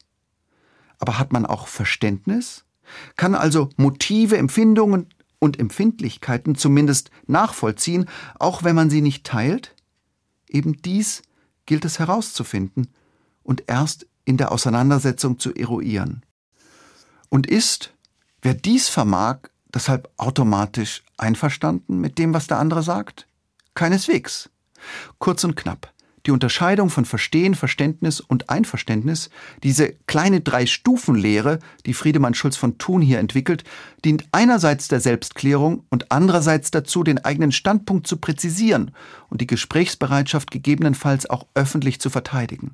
Aber 0.99 1.19
hat 1.19 1.33
man 1.33 1.45
auch 1.45 1.67
Verständnis? 1.67 2.65
Kann 3.17 3.35
also 3.35 3.69
Motive, 3.75 4.37
Empfindungen 4.37 5.07
und 5.39 5.59
Empfindlichkeiten 5.59 6.55
zumindest 6.55 7.11
nachvollziehen, 7.27 8.05
auch 8.39 8.63
wenn 8.63 8.75
man 8.75 8.89
sie 8.89 9.01
nicht 9.01 9.25
teilt? 9.25 9.75
Eben 10.47 10.81
dies 10.81 11.21
gilt 11.65 11.83
es 11.83 11.99
herauszufinden 11.99 12.87
und 13.43 13.65
erst 13.67 14.07
in 14.23 14.37
der 14.37 14.51
Auseinandersetzung 14.51 15.37
zu 15.37 15.53
eruieren. 15.53 16.23
Und 17.29 17.45
ist, 17.45 17.93
Wer 18.41 18.53
dies 18.53 18.87
vermag, 18.87 19.39
deshalb 19.77 20.09
automatisch 20.17 21.03
einverstanden 21.17 22.01
mit 22.01 22.17
dem, 22.17 22.33
was 22.33 22.47
der 22.47 22.57
andere 22.57 22.81
sagt? 22.81 23.27
Keineswegs. 23.75 24.49
Kurz 25.19 25.43
und 25.43 25.55
knapp. 25.55 25.93
Die 26.25 26.31
Unterscheidung 26.31 26.89
von 26.89 27.05
Verstehen, 27.05 27.53
Verständnis 27.53 28.19
und 28.19 28.49
Einverständnis, 28.49 29.29
diese 29.61 29.93
kleine 30.07 30.41
Drei-Stufen-Lehre, 30.41 31.59
die 31.85 31.93
Friedemann 31.93 32.33
Schulz 32.33 32.57
von 32.57 32.79
Thun 32.79 33.03
hier 33.03 33.19
entwickelt, 33.19 33.65
dient 34.03 34.25
einerseits 34.31 34.87
der 34.87 34.99
Selbstklärung 34.99 35.85
und 35.91 36.11
andererseits 36.11 36.71
dazu, 36.71 37.03
den 37.03 37.23
eigenen 37.23 37.51
Standpunkt 37.51 38.07
zu 38.07 38.17
präzisieren 38.17 38.91
und 39.29 39.41
die 39.41 39.47
Gesprächsbereitschaft 39.47 40.49
gegebenenfalls 40.49 41.29
auch 41.29 41.45
öffentlich 41.53 42.01
zu 42.01 42.09
verteidigen. 42.09 42.73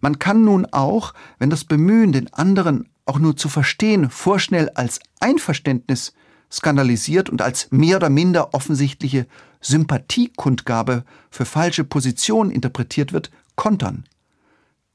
Man 0.00 0.20
kann 0.20 0.44
nun 0.44 0.66
auch, 0.70 1.14
wenn 1.40 1.50
das 1.50 1.64
Bemühen, 1.64 2.12
den 2.12 2.32
anderen 2.32 2.88
auch 3.06 3.18
nur 3.18 3.36
zu 3.36 3.48
verstehen, 3.48 4.08
vorschnell 4.08 4.70
als 4.76 5.00
Einverständnis 5.18 6.14
skandalisiert 6.50 7.28
und 7.28 7.42
als 7.42 7.70
mehr 7.70 7.96
oder 7.96 8.10
minder 8.10 8.54
offensichtliche 8.54 9.26
Sympathiekundgabe 9.60 11.04
für 11.30 11.44
falsche 11.44 11.84
Positionen 11.84 12.50
interpretiert 12.50 13.12
wird, 13.12 13.30
kontern. 13.56 14.04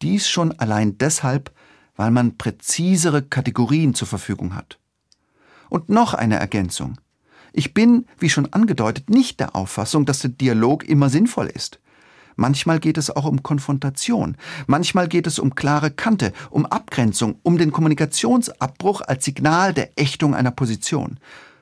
Dies 0.01 0.27
schon 0.27 0.51
allein 0.60 0.98
deshalb, 0.98 1.51
weil 1.95 2.12
man 2.12 2.38
präzisere 2.38 3.22
Kategorien 3.22 3.93
zur 3.93 4.07
Verfügung 4.07 4.55
hat. 4.55 4.79
Und 5.69 5.89
noch 5.89 6.13
eine 6.13 6.39
Ergänzung. 6.39 6.98
Ich 7.51 7.74
bin, 7.74 8.07
wie 8.17 8.29
schon 8.29 8.51
angedeutet, 8.51 9.10
nicht 9.10 9.39
der 9.39 9.55
Auffassung, 9.55 10.05
dass 10.05 10.19
der 10.19 10.31
Dialog 10.31 10.83
immer 10.83 11.10
sinnvoll 11.10 11.48
ist. 11.48 11.79
Manchmal 12.35 12.79
geht 12.79 12.97
es 12.97 13.09
auch 13.09 13.25
um 13.25 13.43
Konfrontation. 13.43 14.37
Manchmal 14.67 15.07
geht 15.07 15.27
es 15.27 15.39
um 15.39 15.55
klare 15.55 15.91
Kante, 15.91 16.33
um 16.49 16.65
Abgrenzung, 16.65 17.39
um 17.43 17.57
den 17.57 17.71
Kommunikationsabbruch 17.71 19.01
als 19.01 19.25
Signal 19.25 19.73
der 19.73 19.91
Ächtung 19.99 20.35
einer 20.35 20.51
Position. 20.51 21.19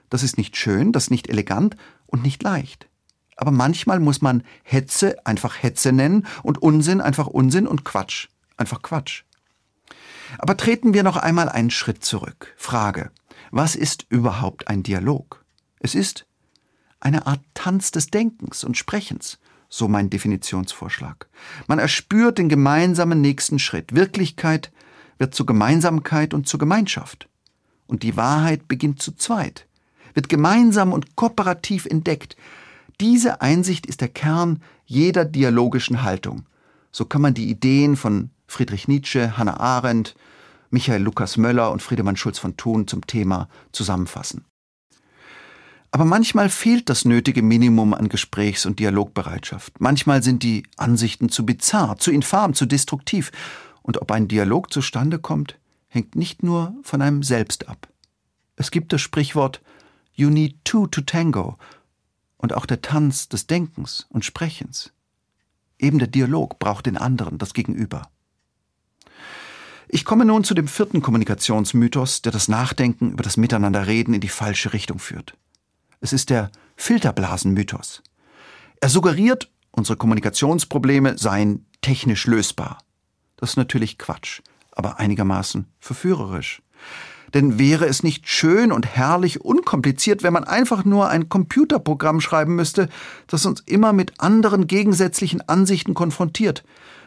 Das 0.09 0.23
ist 0.23 0.37
nicht 0.37 0.57
schön, 0.57 0.91
das 0.91 1.03
ist 1.03 1.11
nicht 1.11 1.29
elegant 1.29 1.77
und 2.05 2.23
nicht 2.23 2.43
leicht. 2.43 2.87
Aber 3.37 3.51
manchmal 3.51 3.99
muss 3.99 4.21
man 4.21 4.43
Hetze 4.63 5.25
einfach 5.25 5.63
Hetze 5.63 5.91
nennen 5.91 6.27
und 6.43 6.61
Unsinn 6.61 7.01
einfach 7.01 7.27
Unsinn 7.27 7.67
und 7.67 7.83
Quatsch 7.83 8.27
einfach 8.57 8.81
Quatsch. 8.81 9.23
Aber 10.37 10.55
treten 10.55 10.93
wir 10.93 11.03
noch 11.03 11.17
einmal 11.17 11.49
einen 11.49 11.71
Schritt 11.71 12.05
zurück. 12.05 12.53
Frage. 12.55 13.11
Was 13.49 13.75
ist 13.75 14.05
überhaupt 14.09 14.67
ein 14.67 14.83
Dialog? 14.83 15.43
Es 15.79 15.95
ist 15.95 16.25
eine 16.99 17.25
Art 17.25 17.41
Tanz 17.53 17.91
des 17.91 18.07
Denkens 18.07 18.63
und 18.63 18.77
Sprechens 18.77 19.39
so 19.71 19.87
mein 19.87 20.09
Definitionsvorschlag. 20.09 21.27
Man 21.65 21.79
erspürt 21.79 22.37
den 22.37 22.49
gemeinsamen 22.49 23.21
nächsten 23.21 23.57
Schritt. 23.57 23.95
Wirklichkeit 23.95 24.69
wird 25.17 25.33
zur 25.33 25.45
Gemeinsamkeit 25.45 26.33
und 26.33 26.47
zur 26.47 26.59
Gemeinschaft. 26.59 27.29
Und 27.87 28.03
die 28.03 28.17
Wahrheit 28.17 28.67
beginnt 28.67 29.01
zu 29.01 29.15
zweit, 29.15 29.67
wird 30.13 30.27
gemeinsam 30.27 30.91
und 30.91 31.15
kooperativ 31.15 31.85
entdeckt. 31.85 32.35
Diese 32.99 33.41
Einsicht 33.41 33.85
ist 33.85 34.01
der 34.01 34.09
Kern 34.09 34.61
jeder 34.85 35.23
dialogischen 35.23 36.03
Haltung. 36.03 36.45
So 36.91 37.05
kann 37.05 37.21
man 37.21 37.33
die 37.33 37.49
Ideen 37.49 37.95
von 37.95 38.29
Friedrich 38.47 38.89
Nietzsche, 38.89 39.37
Hannah 39.37 39.59
Arendt, 39.59 40.15
Michael 40.69 41.01
Lukas 41.01 41.37
Möller 41.37 41.71
und 41.71 41.81
Friedemann 41.81 42.17
Schulz 42.17 42.39
von 42.39 42.57
Thun 42.57 42.87
zum 42.87 43.07
Thema 43.07 43.47
zusammenfassen. 43.71 44.43
Aber 45.91 46.05
manchmal 46.05 46.50
fehlt 46.50 46.89
das 46.89 47.03
nötige 47.03 47.43
Minimum 47.43 47.93
an 47.93 48.07
Gesprächs- 48.07 48.65
und 48.65 48.79
Dialogbereitschaft. 48.79 49.81
Manchmal 49.81 50.24
sind 50.24 50.41
die 50.41 50.63
Ansichten 50.77 51.27
zu 51.27 51.45
bizarr, 51.45 51.98
zu 51.98 52.12
infam, 52.12 52.53
zu 52.53 52.65
destruktiv. 52.65 53.31
Und 53.81 54.01
ob 54.01 54.12
ein 54.12 54.29
Dialog 54.29 54.71
zustande 54.71 55.19
kommt, 55.19 55.60
hängt 55.88 56.15
nicht 56.15 56.43
nur 56.43 56.74
von 56.83 57.01
einem 57.01 57.24
selbst 57.24 57.67
ab. 57.67 57.89
Es 58.55 58.71
gibt 58.71 58.93
das 58.93 59.01
Sprichwort 59.01 59.62
You 60.13 60.29
need 60.29 60.63
two 60.63 60.88
to 60.88 61.01
tango 61.01 61.57
und 62.38 62.53
auch 62.53 62.65
der 62.65 62.81
Tanz 62.81 63.27
des 63.27 63.48
Denkens 63.48 64.05
und 64.10 64.24
Sprechens. 64.24 64.93
Eben 65.77 65.99
der 65.99 66.08
Dialog 66.08 66.60
braucht 66.60 66.86
den 66.86 66.97
anderen, 66.97 67.38
das 67.38 67.54
Gegenüber. 67.54 68.10
Ich 69.89 70.06
komme 70.06 70.23
nun 70.23 70.43
zu 70.45 70.54
dem 70.54 70.67
vierten 70.67 71.01
Kommunikationsmythos, 71.01 72.21
der 72.21 72.32
das 72.32 72.47
Nachdenken 72.47 73.12
über 73.12 73.23
das 73.23 73.36
Miteinanderreden 73.36 74.13
in 74.13 74.21
die 74.21 74.30
falsche 74.30 74.73
Richtung 74.73 74.99
führt. 74.99 75.36
Es 76.03 76.13
ist 76.13 76.31
der 76.31 76.49
Filterblasenmythos. 76.77 78.01
Er 78.79 78.89
suggeriert, 78.89 79.51
unsere 79.69 79.97
Kommunikationsprobleme 79.97 81.19
seien 81.19 81.67
technisch 81.81 82.25
lösbar. 82.25 82.79
Das 83.37 83.51
ist 83.51 83.57
natürlich 83.57 83.99
Quatsch, 83.99 84.41
aber 84.71 84.99
einigermaßen 84.99 85.67
verführerisch. 85.79 86.63
Denn 87.35 87.59
wäre 87.59 87.85
es 87.85 88.01
nicht 88.01 88.27
schön 88.27 88.71
und 88.71 88.87
herrlich 88.87 89.41
unkompliziert, 89.41 90.23
wenn 90.23 90.33
man 90.33 90.43
einfach 90.43 90.85
nur 90.85 91.07
ein 91.07 91.29
Computerprogramm 91.29 92.19
schreiben 92.19 92.55
müsste, 92.55 92.89
das 93.27 93.45
uns 93.45 93.61
immer 93.61 93.93
mit 93.93 94.19
anderen 94.19 94.65
gegensätzlichen 94.65 95.47
Ansichten 95.47 95.93
konfrontiert, 95.93 96.63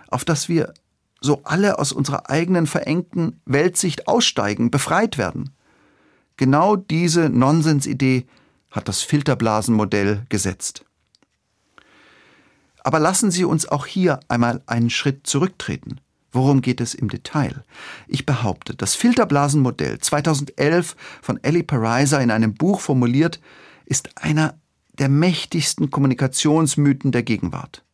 auf 0.09 0.25
das 0.25 0.49
wir 0.49 0.73
so 1.21 1.43
alle 1.43 1.81
aus 1.81 1.91
unserer 1.91 2.31
eigenen 2.31 2.69
verengten 2.69 3.41
Weltsicht 3.45 4.07
aussteigen, 4.07 4.71
befreit 4.71 5.19
werden. 5.19 5.51
Genau 6.37 6.77
diese 6.77 7.29
Nonsensidee 7.29 8.27
hat 8.75 8.89
das 8.89 9.03
Filterblasenmodell 9.03 10.27
gesetzt. 10.29 10.85
Aber 12.83 12.99
lassen 12.99 13.31
Sie 13.31 13.45
uns 13.45 13.67
auch 13.67 13.87
hier 13.87 14.21
einmal 14.29 14.63
einen 14.67 14.91
Schritt 14.91 15.27
zurücktreten. 15.27 16.01
Worum 16.33 16.61
geht 16.61 16.81
es 16.81 16.95
im 16.95 17.09
Detail? 17.09 17.63
Ich 18.09 18.27
behaupte, 18.27 18.75
das 18.75 18.97
Filterblasenmodell 18.97 20.01
2011 20.01 20.97
von 21.23 21.43
Ellie 21.45 21.63
Pariser 21.63 22.21
in 22.21 22.33
einem 22.33 22.55
Buch 22.55 22.81
formuliert, 22.81 23.41
ist 23.87 24.21
einer 24.21 24.59
der 24.99 25.09
mächtigsten 25.09 25.91
Kommunikationsmythen 25.91 27.13
der 27.13 27.23
Gegenwart. 27.23 27.85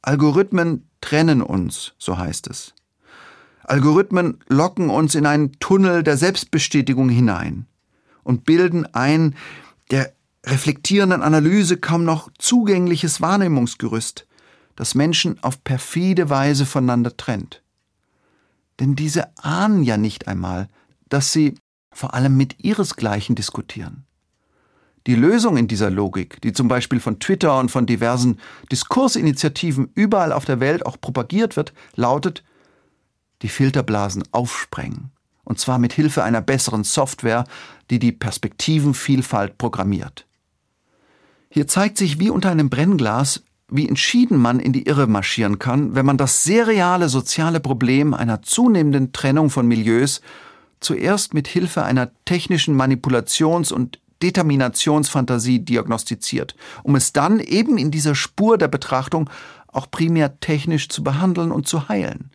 Algorithmen 0.00 0.88
trennen 1.02 1.42
uns, 1.42 1.92
so 1.98 2.16
heißt 2.16 2.46
es. 2.48 2.74
Algorithmen 3.64 4.38
locken 4.48 4.88
uns 4.88 5.14
in 5.14 5.26
einen 5.26 5.52
Tunnel 5.60 6.02
der 6.02 6.16
Selbstbestätigung 6.16 7.10
hinein 7.10 7.66
und 8.28 8.44
bilden 8.44 8.84
ein 8.94 9.34
der 9.90 10.12
reflektierenden 10.44 11.22
Analyse 11.22 11.78
kaum 11.78 12.04
noch 12.04 12.28
zugängliches 12.38 13.22
Wahrnehmungsgerüst, 13.22 14.26
das 14.76 14.94
Menschen 14.94 15.42
auf 15.42 15.64
perfide 15.64 16.28
Weise 16.28 16.66
voneinander 16.66 17.16
trennt. 17.16 17.62
Denn 18.80 18.96
diese 18.96 19.34
ahnen 19.38 19.82
ja 19.82 19.96
nicht 19.96 20.28
einmal, 20.28 20.68
dass 21.08 21.32
sie 21.32 21.54
vor 21.90 22.12
allem 22.12 22.36
mit 22.36 22.62
ihresgleichen 22.62 23.34
diskutieren. 23.34 24.04
Die 25.06 25.14
Lösung 25.14 25.56
in 25.56 25.66
dieser 25.66 25.90
Logik, 25.90 26.38
die 26.42 26.52
zum 26.52 26.68
Beispiel 26.68 27.00
von 27.00 27.20
Twitter 27.20 27.58
und 27.58 27.70
von 27.70 27.86
diversen 27.86 28.40
Diskursinitiativen 28.70 29.90
überall 29.94 30.34
auf 30.34 30.44
der 30.44 30.60
Welt 30.60 30.84
auch 30.84 31.00
propagiert 31.00 31.56
wird, 31.56 31.72
lautet, 31.94 32.44
die 33.40 33.48
Filterblasen 33.48 34.22
aufsprengen 34.32 35.12
und 35.48 35.58
zwar 35.58 35.78
mit 35.78 35.94
Hilfe 35.94 36.22
einer 36.24 36.42
besseren 36.42 36.84
Software, 36.84 37.44
die 37.88 37.98
die 37.98 38.12
Perspektivenvielfalt 38.12 39.56
programmiert. 39.56 40.26
Hier 41.48 41.66
zeigt 41.66 41.96
sich 41.96 42.20
wie 42.20 42.28
unter 42.28 42.50
einem 42.50 42.68
Brennglas, 42.68 43.42
wie 43.70 43.88
entschieden 43.88 44.36
man 44.36 44.60
in 44.60 44.74
die 44.74 44.86
Irre 44.86 45.06
marschieren 45.06 45.58
kann, 45.58 45.94
wenn 45.94 46.04
man 46.04 46.18
das 46.18 46.44
sehr 46.44 46.66
reale 46.66 47.08
soziale 47.08 47.60
Problem 47.60 48.12
einer 48.12 48.42
zunehmenden 48.42 49.14
Trennung 49.14 49.48
von 49.48 49.66
Milieus 49.66 50.20
zuerst 50.80 51.32
mit 51.32 51.48
Hilfe 51.48 51.82
einer 51.82 52.10
technischen 52.26 52.78
Manipulations- 52.78 53.72
und 53.72 54.00
Determinationsfantasie 54.22 55.60
diagnostiziert, 55.60 56.56
um 56.82 56.94
es 56.94 57.14
dann 57.14 57.40
eben 57.40 57.78
in 57.78 57.90
dieser 57.90 58.14
Spur 58.14 58.58
der 58.58 58.68
Betrachtung 58.68 59.30
auch 59.68 59.90
primär 59.90 60.40
technisch 60.40 60.90
zu 60.90 61.02
behandeln 61.02 61.52
und 61.52 61.66
zu 61.66 61.88
heilen. 61.88 62.32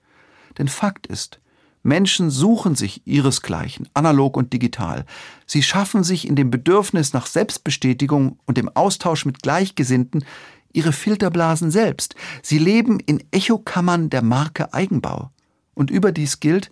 Denn 0.58 0.68
Fakt 0.68 1.06
ist, 1.06 1.40
Menschen 1.84 2.30
suchen 2.32 2.76
sich 2.76 3.06
ihresgleichen, 3.06 3.90
analog 3.94 4.38
und 4.38 4.54
digital. 4.54 5.06
Sie 5.46 5.62
schaffen 5.62 6.04
sich 6.04 6.28
in 6.28 6.36
dem 6.36 6.50
Bedürfnis 6.50 7.14
nach 7.14 7.28
Selbstbestätigung 7.28 8.40
und 8.46 8.58
dem 8.58 8.70
Austausch 8.70 9.26
mit 9.26 9.44
Gleichgesinnten 9.44 10.26
ihre 10.72 10.94
Filterblasen 10.94 11.72
selbst. 11.72 12.16
Sie 12.42 12.58
leben 12.58 13.00
in 13.00 13.24
Echokammern 13.32 14.10
der 14.10 14.24
Marke 14.24 14.74
Eigenbau. 14.74 15.30
Und 15.76 15.92
überdies 15.92 16.40
gilt, 16.40 16.72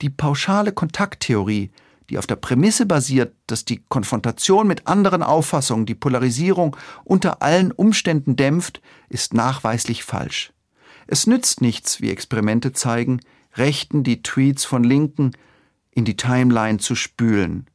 die 0.00 0.10
pauschale 0.10 0.72
Kontakttheorie, 0.72 1.70
die 2.10 2.18
auf 2.18 2.26
der 2.26 2.36
Prämisse 2.36 2.86
basiert, 2.86 3.34
dass 3.46 3.64
die 3.64 3.82
Konfrontation 3.88 4.66
mit 4.66 4.86
anderen 4.86 5.22
Auffassungen 5.22 5.86
die 5.86 5.94
Polarisierung 5.94 6.76
unter 7.04 7.42
allen 7.42 7.72
Umständen 7.72 8.36
dämpft, 8.36 8.80
ist 9.08 9.34
nachweislich 9.34 10.04
falsch. 10.04 10.52
Es 11.06 11.26
nützt 11.26 11.60
nichts, 11.60 12.00
wie 12.00 12.10
Experimente 12.10 12.72
zeigen, 12.72 13.20
Rechten 13.56 14.02
die 14.02 14.22
Tweets 14.22 14.64
von 14.64 14.84
Linken 14.84 15.32
in 15.90 16.04
die 16.04 16.16
Timeline 16.16 16.78
zu 16.78 16.94
spülen 16.94 17.66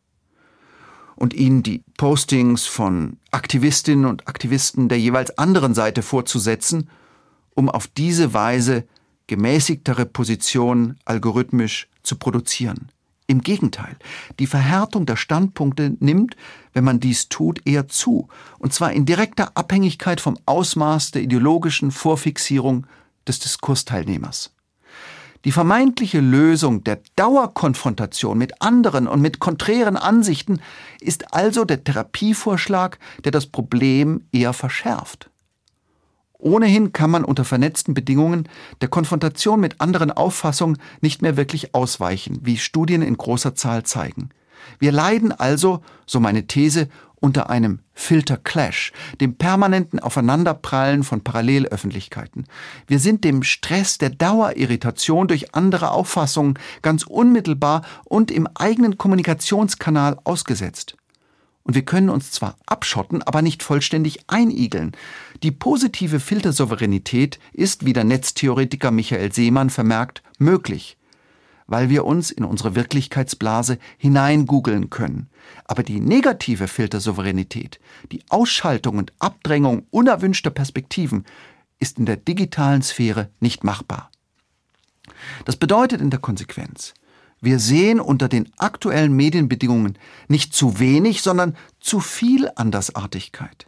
und 1.16 1.34
ihnen 1.34 1.64
die 1.64 1.84
Postings 1.98 2.66
von 2.66 3.18
Aktivistinnen 3.32 4.06
und 4.06 4.28
Aktivisten 4.28 4.88
der 4.90 5.00
jeweils 5.00 5.38
anderen 5.38 5.74
Seite 5.74 6.02
vorzusetzen, 6.02 6.90
um 7.56 7.70
auf 7.70 7.88
diese 7.88 8.34
Weise 8.34 8.86
gemäßigtere 9.28 10.06
Positionen 10.06 10.98
algorithmisch 11.06 11.88
zu 12.04 12.16
produzieren. 12.16 12.90
Im 13.28 13.42
Gegenteil, 13.42 13.96
die 14.40 14.48
Verhärtung 14.48 15.06
der 15.06 15.18
Standpunkte 15.18 15.96
nimmt, 16.00 16.36
wenn 16.74 16.84
man 16.84 17.00
dies 17.00 17.30
tut, 17.30 17.62
eher 17.68 17.88
zu, 17.88 18.28
und 18.58 18.74
zwar 18.74 18.92
in 18.92 19.06
direkter 19.06 19.56
Abhängigkeit 19.56 20.20
vom 20.20 20.38
Ausmaß 20.48 21.12
der 21.12 21.22
ideologischen 21.22 21.92
Vorfixierung 21.92 22.88
des 23.28 23.40
Diskursteilnehmers. 23.40 24.52
Die 25.46 25.52
vermeintliche 25.54 26.20
Lösung 26.20 26.84
der 26.84 27.00
Dauerkonfrontation 27.16 28.38
mit 28.38 28.62
anderen 28.62 29.08
und 29.08 29.22
mit 29.22 29.40
konträren 29.40 29.96
Ansichten 29.96 30.60
ist 31.00 31.34
also 31.34 31.64
der 31.64 31.84
Therapievorschlag, 31.84 33.00
der 33.24 33.32
das 33.32 33.48
Problem 33.48 34.26
eher 34.34 34.52
verschärft. 34.52 35.30
Ohnehin 36.38 36.94
kann 36.94 37.12
man 37.12 37.26
unter 37.26 37.46
vernetzten 37.46 37.94
Bedingungen 37.94 38.48
der 38.82 38.88
Konfrontation 38.90 39.60
mit 39.60 39.82
anderen 39.82 40.12
Auffassungen 40.12 40.78
nicht 41.02 41.22
mehr 41.22 41.38
wirklich 41.38 41.74
ausweichen, 41.76 42.40
wie 42.42 42.58
Studien 42.58 43.02
in 43.02 43.18
großer 43.18 43.56
Zahl 43.56 43.84
zeigen. 43.84 44.30
Wir 44.78 44.92
leiden 44.92 45.32
also, 45.32 45.82
so 46.06 46.20
meine 46.20 46.48
These, 46.48 46.90
unter 47.20 47.50
einem 47.50 47.80
Filter-Clash, 47.94 48.94
dem 49.20 49.36
permanenten 49.36 50.00
Aufeinanderprallen 50.00 51.04
von 51.04 51.24
Parallelöffentlichkeiten. 51.24 52.46
Wir 52.88 53.00
sind 53.00 53.24
dem 53.24 53.44
Stress 53.44 53.98
der 53.98 54.10
Dauerirritation 54.10 55.28
durch 55.28 55.54
andere 55.54 55.92
Auffassungen 55.92 56.58
ganz 56.82 57.04
unmittelbar 57.04 57.84
und 58.06 58.32
im 58.32 58.48
eigenen 58.56 58.98
Kommunikationskanal 58.98 60.18
ausgesetzt. 60.24 60.96
Und 61.64 61.76
wir 61.76 61.84
können 61.84 62.10
uns 62.10 62.32
zwar 62.32 62.56
abschotten, 62.66 63.22
aber 63.22 63.42
nicht 63.42 63.62
vollständig 63.62 64.22
einigeln. 64.28 64.94
Die 65.44 65.52
positive 65.52 66.20
Filtersouveränität 66.20 67.38
ist, 67.54 67.86
wie 67.86 67.94
der 67.94 68.06
Netztheoretiker 68.06 68.92
Michael 68.92 69.32
Seemann 69.32 69.70
vermerkt, 69.70 70.24
möglich, 70.40 70.98
weil 71.70 71.90
wir 71.90 72.06
uns 72.06 72.32
in 72.32 72.44
unsere 72.44 72.76
Wirklichkeitsblase 72.76 73.78
hineingoogeln 73.98 74.90
können. 74.90 75.30
Aber 75.66 75.84
die 75.84 76.00
negative 76.00 76.68
Filtersouveränität, 76.68 77.80
die 78.12 78.24
Ausschaltung 78.30 78.98
und 78.98 79.14
Abdrängung 79.20 79.86
unerwünschter 79.92 80.50
Perspektiven, 80.50 81.26
ist 81.80 82.00
in 82.00 82.06
der 82.06 82.18
digitalen 82.18 82.82
Sphäre 82.82 83.30
nicht 83.40 83.64
machbar. 83.64 84.10
Das 85.46 85.58
bedeutet 85.58 86.02
in 86.02 86.10
der 86.10 86.20
Konsequenz, 86.20 86.94
wir 87.42 87.60
sehen 87.60 88.02
unter 88.02 88.28
den 88.28 88.52
aktuellen 88.58 89.14
Medienbedingungen 89.14 89.98
nicht 90.28 90.54
zu 90.54 90.80
wenig, 90.80 91.22
sondern 91.22 91.56
zu 91.80 92.00
viel 92.00 92.50
Andersartigkeit. 92.56 93.68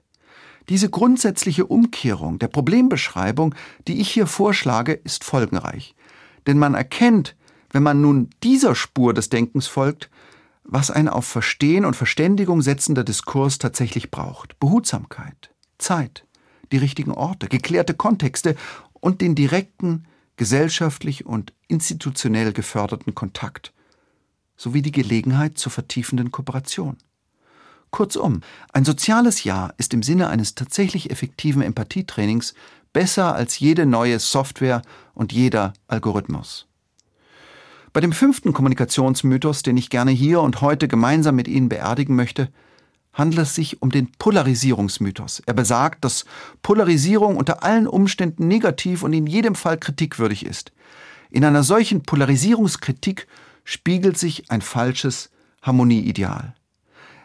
Diese 0.69 0.89
grundsätzliche 0.89 1.65
Umkehrung 1.65 2.37
der 2.39 2.47
Problembeschreibung, 2.47 3.55
die 3.87 4.01
ich 4.01 4.11
hier 4.11 4.27
vorschlage, 4.27 4.93
ist 4.93 5.23
folgenreich. 5.23 5.95
Denn 6.47 6.57
man 6.57 6.73
erkennt, 6.73 7.35
wenn 7.71 7.83
man 7.83 8.01
nun 8.01 8.29
dieser 8.43 8.75
Spur 8.75 9.13
des 9.13 9.29
Denkens 9.29 9.67
folgt, 9.67 10.09
was 10.63 10.91
ein 10.91 11.07
auf 11.07 11.25
Verstehen 11.25 11.85
und 11.85 11.95
Verständigung 11.95 12.61
setzender 12.61 13.03
Diskurs 13.03 13.57
tatsächlich 13.57 14.11
braucht. 14.11 14.59
Behutsamkeit, 14.59 15.53
Zeit, 15.77 16.25
die 16.71 16.77
richtigen 16.77 17.11
Orte, 17.11 17.47
geklärte 17.47 17.93
Kontexte 17.93 18.55
und 18.93 19.21
den 19.21 19.35
direkten, 19.35 20.05
gesellschaftlich 20.37 21.25
und 21.25 21.53
institutionell 21.67 22.53
geförderten 22.53 23.13
Kontakt 23.13 23.73
sowie 24.55 24.81
die 24.81 24.91
Gelegenheit 24.91 25.57
zur 25.57 25.71
vertiefenden 25.71 26.31
Kooperation. 26.31 26.97
Kurzum, 27.89 28.41
ein 28.71 28.85
soziales 28.85 29.43
Jahr 29.43 29.73
ist 29.77 29.93
im 29.93 30.03
Sinne 30.03 30.29
eines 30.29 30.55
tatsächlich 30.55 31.09
effektiven 31.11 31.61
Empathietrainings 31.61 32.53
besser 32.93 33.35
als 33.35 33.59
jede 33.59 33.85
neue 33.85 34.19
Software 34.19 34.81
und 35.13 35.33
jeder 35.33 35.73
Algorithmus. 35.87 36.67
Bei 37.93 37.99
dem 37.99 38.13
fünften 38.13 38.53
Kommunikationsmythos, 38.53 39.63
den 39.63 39.75
ich 39.75 39.89
gerne 39.89 40.11
hier 40.11 40.41
und 40.41 40.61
heute 40.61 40.87
gemeinsam 40.87 41.35
mit 41.35 41.49
Ihnen 41.49 41.67
beerdigen 41.67 42.15
möchte, 42.15 42.49
handelt 43.11 43.41
es 43.41 43.55
sich 43.55 43.81
um 43.81 43.89
den 43.89 44.09
Polarisierungsmythos. 44.13 45.41
Er 45.45 45.53
besagt, 45.53 46.05
dass 46.05 46.23
Polarisierung 46.61 47.35
unter 47.35 47.63
allen 47.63 47.87
Umständen 47.87 48.47
negativ 48.47 49.03
und 49.03 49.11
in 49.11 49.27
jedem 49.27 49.55
Fall 49.55 49.77
kritikwürdig 49.77 50.45
ist. 50.45 50.71
In 51.29 51.43
einer 51.43 51.63
solchen 51.63 52.03
Polarisierungskritik 52.03 53.27
spiegelt 53.65 54.17
sich 54.17 54.49
ein 54.49 54.61
falsches 54.61 55.29
Harmonieideal. 55.61 56.55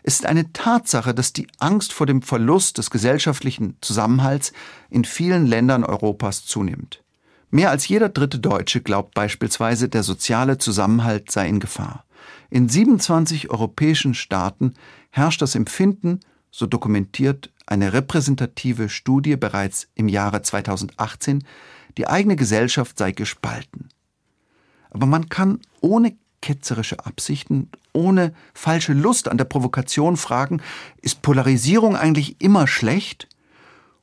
Es 0.02 0.14
ist 0.14 0.26
eine 0.26 0.52
Tatsache, 0.52 1.14
dass 1.14 1.32
die 1.32 1.46
Angst 1.58 1.92
vor 1.92 2.06
dem 2.06 2.22
Verlust 2.22 2.78
des 2.78 2.90
gesellschaftlichen 2.90 3.76
Zusammenhalts 3.80 4.52
in 4.90 5.04
vielen 5.04 5.46
Ländern 5.46 5.84
Europas 5.84 6.44
zunimmt. 6.44 7.04
Mehr 7.50 7.70
als 7.70 7.88
jeder 7.88 8.08
dritte 8.08 8.38
Deutsche 8.38 8.80
glaubt 8.80 9.14
beispielsweise, 9.14 9.88
der 9.88 10.02
soziale 10.02 10.58
Zusammenhalt 10.58 11.30
sei 11.30 11.48
in 11.48 11.60
Gefahr. 11.60 12.04
In 12.50 12.68
27 12.68 13.50
europäischen 13.50 14.14
Staaten 14.14 14.74
herrscht 15.10 15.42
das 15.42 15.54
Empfinden, 15.54 16.20
so 16.50 16.66
dokumentiert 16.66 17.52
eine 17.66 17.92
repräsentative 17.92 18.88
Studie 18.88 19.36
bereits 19.36 19.88
im 19.94 20.08
Jahre 20.08 20.42
2018, 20.42 21.44
die 21.98 22.06
eigene 22.06 22.36
Gesellschaft 22.36 22.98
sei 22.98 23.12
gespalten. 23.12 23.88
Aber 24.90 25.06
man 25.06 25.28
kann 25.28 25.60
ohne 25.80 26.16
ketzerische 26.40 27.04
Absichten, 27.04 27.70
ohne 27.92 28.32
falsche 28.54 28.92
Lust 28.92 29.28
an 29.28 29.38
der 29.38 29.46
Provokation 29.46 30.16
fragen, 30.16 30.62
ist 31.02 31.22
Polarisierung 31.22 31.96
eigentlich 31.96 32.40
immer 32.40 32.66
schlecht? 32.66 33.28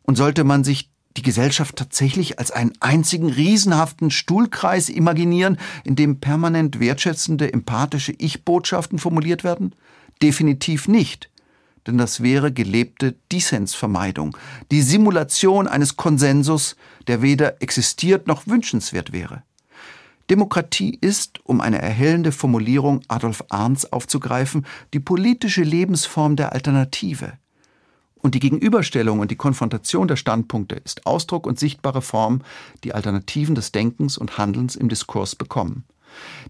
Und 0.06 0.18
sollte 0.18 0.44
man 0.44 0.66
sich 0.66 0.90
die 1.18 1.22
Gesellschaft 1.22 1.76
tatsächlich 1.76 2.40
als 2.40 2.52
einen 2.52 2.74
einzigen 2.80 3.30
riesenhaften 3.30 4.12
Stuhlkreis 4.12 4.90
imaginieren, 4.90 5.58
in 5.84 5.96
dem 5.96 6.20
permanent 6.20 6.80
wertschätzende, 6.80 7.52
empathische 7.52 8.14
Ich-Botschaften 8.18 9.00
formuliert 9.00 9.44
werden? 9.44 9.76
Definitiv 10.22 10.88
nicht. 10.88 11.30
Denn 11.86 11.98
das 11.98 12.24
wäre 12.24 12.52
gelebte 12.52 13.16
Dissensvermeidung, 13.32 14.38
die 14.72 14.82
Simulation 14.82 15.68
eines 15.68 15.98
Konsensus, 15.98 16.76
der 17.08 17.22
weder 17.22 17.62
existiert 17.62 18.28
noch 18.28 18.48
wünschenswert 18.48 19.12
wäre. 19.12 19.44
Demokratie 20.30 20.98
ist, 21.02 21.46
um 21.46 21.60
eine 21.60 21.82
erhellende 21.82 22.32
Formulierung 22.32 23.02
Adolf 23.10 23.44
Arndts 23.50 23.92
aufzugreifen, 23.92 24.66
die 24.94 25.02
politische 25.02 25.64
Lebensform 25.64 26.38
der 26.38 26.54
Alternative. 26.54 27.34
Und 28.24 28.36
die 28.36 28.40
Gegenüberstellung 28.40 29.20
und 29.20 29.32
die 29.32 29.36
Konfrontation 29.36 30.08
der 30.08 30.16
Standpunkte 30.16 30.76
ist 30.76 31.06
Ausdruck 31.06 31.46
und 31.46 31.60
sichtbare 31.60 32.02
Form, 32.02 32.42
die 32.86 32.94
Alternativen 32.94 33.54
des 33.54 33.74
Denkens 33.74 34.18
und 34.18 34.38
Handelns 34.38 34.78
im 34.78 34.88
Diskurs 34.88 35.36
bekommen. 35.36 35.84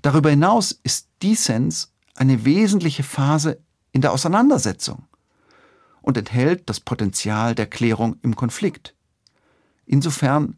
Darüber 0.04 0.30
hinaus 0.30 0.80
ist 0.84 1.10
Dissens 1.24 1.92
eine 2.14 2.46
wesentliche 2.46 3.02
Phase 3.02 3.58
in 3.92 4.02
der 4.02 4.14
Auseinandersetzung 4.14 5.08
und 6.04 6.16
enthält 6.16 6.70
das 6.70 6.80
Potenzial 6.80 7.56
der 7.56 7.66
Klärung 7.66 8.18
im 8.22 8.36
Konflikt. 8.36 8.94
Insofern 9.88 10.58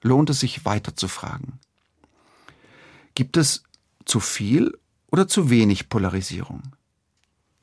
lohnt 0.00 0.30
es 0.30 0.38
sich 0.38 0.64
weiter 0.64 0.94
zu 0.94 1.08
fragen. 1.08 1.58
Gibt 3.16 3.36
es 3.36 3.64
zu 4.04 4.20
viel 4.20 4.78
oder 5.10 5.26
zu 5.26 5.50
wenig 5.50 5.88
Polarisierung? 5.88 6.62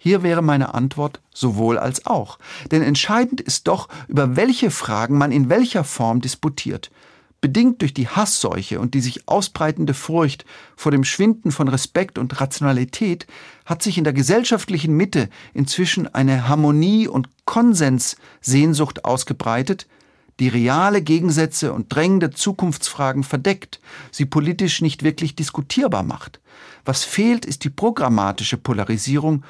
Hier 0.01 0.23
wäre 0.23 0.41
meine 0.41 0.73
Antwort 0.73 1.19
sowohl 1.33 1.77
als 1.77 2.05
auch. 2.05 2.39
Denn 2.71 2.81
entscheidend 2.81 3.41
ist 3.41 3.67
doch, 3.67 3.89
über 4.07 4.37
welche 4.37 4.71
Fragen 4.71 5.17
man 5.17 5.33
in 5.33 5.49
welcher 5.49 5.83
Form 5.83 6.21
disputiert. 6.21 6.89
Bedingt 7.41 7.81
durch 7.81 7.93
die 7.93 8.07
Hassseuche 8.07 8.79
und 8.79 8.93
die 8.93 9.01
sich 9.01 9.27
ausbreitende 9.27 9.93
Furcht 9.93 10.45
vor 10.77 10.93
dem 10.93 11.03
Schwinden 11.03 11.51
von 11.51 11.67
Respekt 11.67 12.17
und 12.17 12.39
Rationalität 12.39 13.27
hat 13.65 13.83
sich 13.83 13.97
in 13.97 14.05
der 14.05 14.13
gesellschaftlichen 14.13 14.95
Mitte 14.95 15.29
inzwischen 15.53 16.13
eine 16.13 16.47
Harmonie- 16.47 17.07
und 17.07 17.27
Konsenssehnsucht 17.43 19.03
ausgebreitet, 19.03 19.85
die 20.39 20.47
reale 20.47 21.01
Gegensätze 21.01 21.73
und 21.73 21.93
drängende 21.93 22.31
Zukunftsfragen 22.31 23.23
verdeckt, 23.23 23.81
sie 24.11 24.25
politisch 24.25 24.81
nicht 24.81 25.03
wirklich 25.03 25.35
diskutierbar 25.35 26.03
macht. 26.03 26.39
Was 26.85 27.03
fehlt, 27.03 27.45
ist 27.45 27.65
die 27.65 27.69
programmatische 27.69 28.57
Polarisierung 28.57 29.43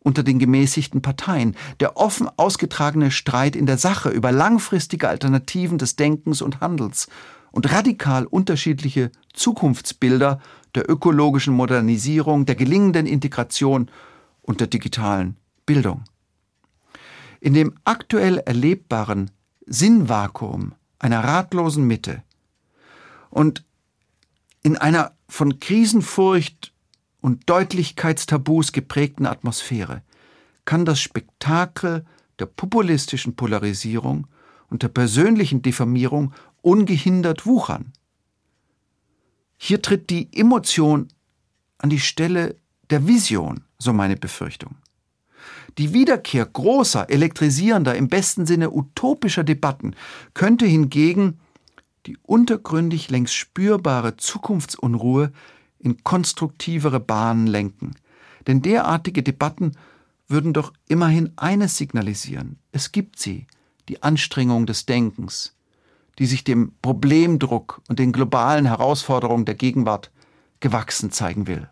unter 0.00 0.22
den 0.22 0.38
gemäßigten 0.38 1.02
Parteien, 1.02 1.56
der 1.78 1.96
offen 1.96 2.28
ausgetragene 2.36 3.10
Streit 3.10 3.54
in 3.54 3.66
der 3.66 3.78
Sache 3.78 4.08
über 4.08 4.32
langfristige 4.32 5.08
Alternativen 5.08 5.78
des 5.78 5.96
Denkens 5.96 6.42
und 6.42 6.60
Handels 6.60 7.08
und 7.52 7.70
radikal 7.70 8.26
unterschiedliche 8.26 9.10
Zukunftsbilder 9.34 10.40
der 10.74 10.88
ökologischen 10.88 11.54
Modernisierung, 11.54 12.46
der 12.46 12.54
gelingenden 12.54 13.06
Integration 13.06 13.90
und 14.42 14.60
der 14.60 14.68
digitalen 14.68 15.36
Bildung. 15.66 16.04
In 17.40 17.54
dem 17.54 17.74
aktuell 17.84 18.38
erlebbaren 18.38 19.30
Sinnvakuum 19.66 20.74
einer 20.98 21.24
ratlosen 21.24 21.86
Mitte 21.86 22.22
und 23.30 23.64
in 24.62 24.76
einer 24.76 25.12
von 25.28 25.58
Krisenfurcht 25.58 26.69
und 27.20 27.48
Deutlichkeitstabus 27.48 28.72
geprägten 28.72 29.26
Atmosphäre 29.26 30.02
kann 30.64 30.84
das 30.84 31.00
Spektakel 31.00 32.04
der 32.38 32.46
populistischen 32.46 33.36
Polarisierung 33.36 34.26
und 34.68 34.82
der 34.82 34.88
persönlichen 34.88 35.62
Diffamierung 35.62 36.32
ungehindert 36.62 37.46
wuchern. 37.46 37.92
Hier 39.56 39.82
tritt 39.82 40.10
die 40.10 40.28
Emotion 40.32 41.08
an 41.78 41.90
die 41.90 42.00
Stelle 42.00 42.56
der 42.88 43.06
Vision, 43.06 43.64
so 43.78 43.92
meine 43.92 44.16
Befürchtung. 44.16 44.76
Die 45.78 45.92
Wiederkehr 45.92 46.44
großer, 46.46 47.10
elektrisierender, 47.10 47.94
im 47.94 48.08
besten 48.08 48.46
Sinne 48.46 48.70
utopischer 48.70 49.44
Debatten 49.44 49.94
könnte 50.34 50.66
hingegen 50.66 51.40
die 52.06 52.16
untergründig 52.22 53.10
längst 53.10 53.34
spürbare 53.34 54.16
Zukunftsunruhe 54.16 55.32
in 55.80 56.02
konstruktivere 56.04 57.00
Bahnen 57.00 57.46
lenken. 57.46 57.96
Denn 58.46 58.62
derartige 58.62 59.22
Debatten 59.22 59.72
würden 60.28 60.52
doch 60.52 60.72
immerhin 60.88 61.32
eines 61.36 61.76
signalisieren. 61.76 62.58
Es 62.72 62.92
gibt 62.92 63.18
sie, 63.18 63.46
die 63.88 64.02
Anstrengung 64.02 64.66
des 64.66 64.86
Denkens, 64.86 65.56
die 66.18 66.26
sich 66.26 66.44
dem 66.44 66.72
Problemdruck 66.82 67.82
und 67.88 67.98
den 67.98 68.12
globalen 68.12 68.66
Herausforderungen 68.66 69.44
der 69.44 69.56
Gegenwart 69.56 70.10
gewachsen 70.60 71.10
zeigen 71.10 71.46
will. 71.46 71.68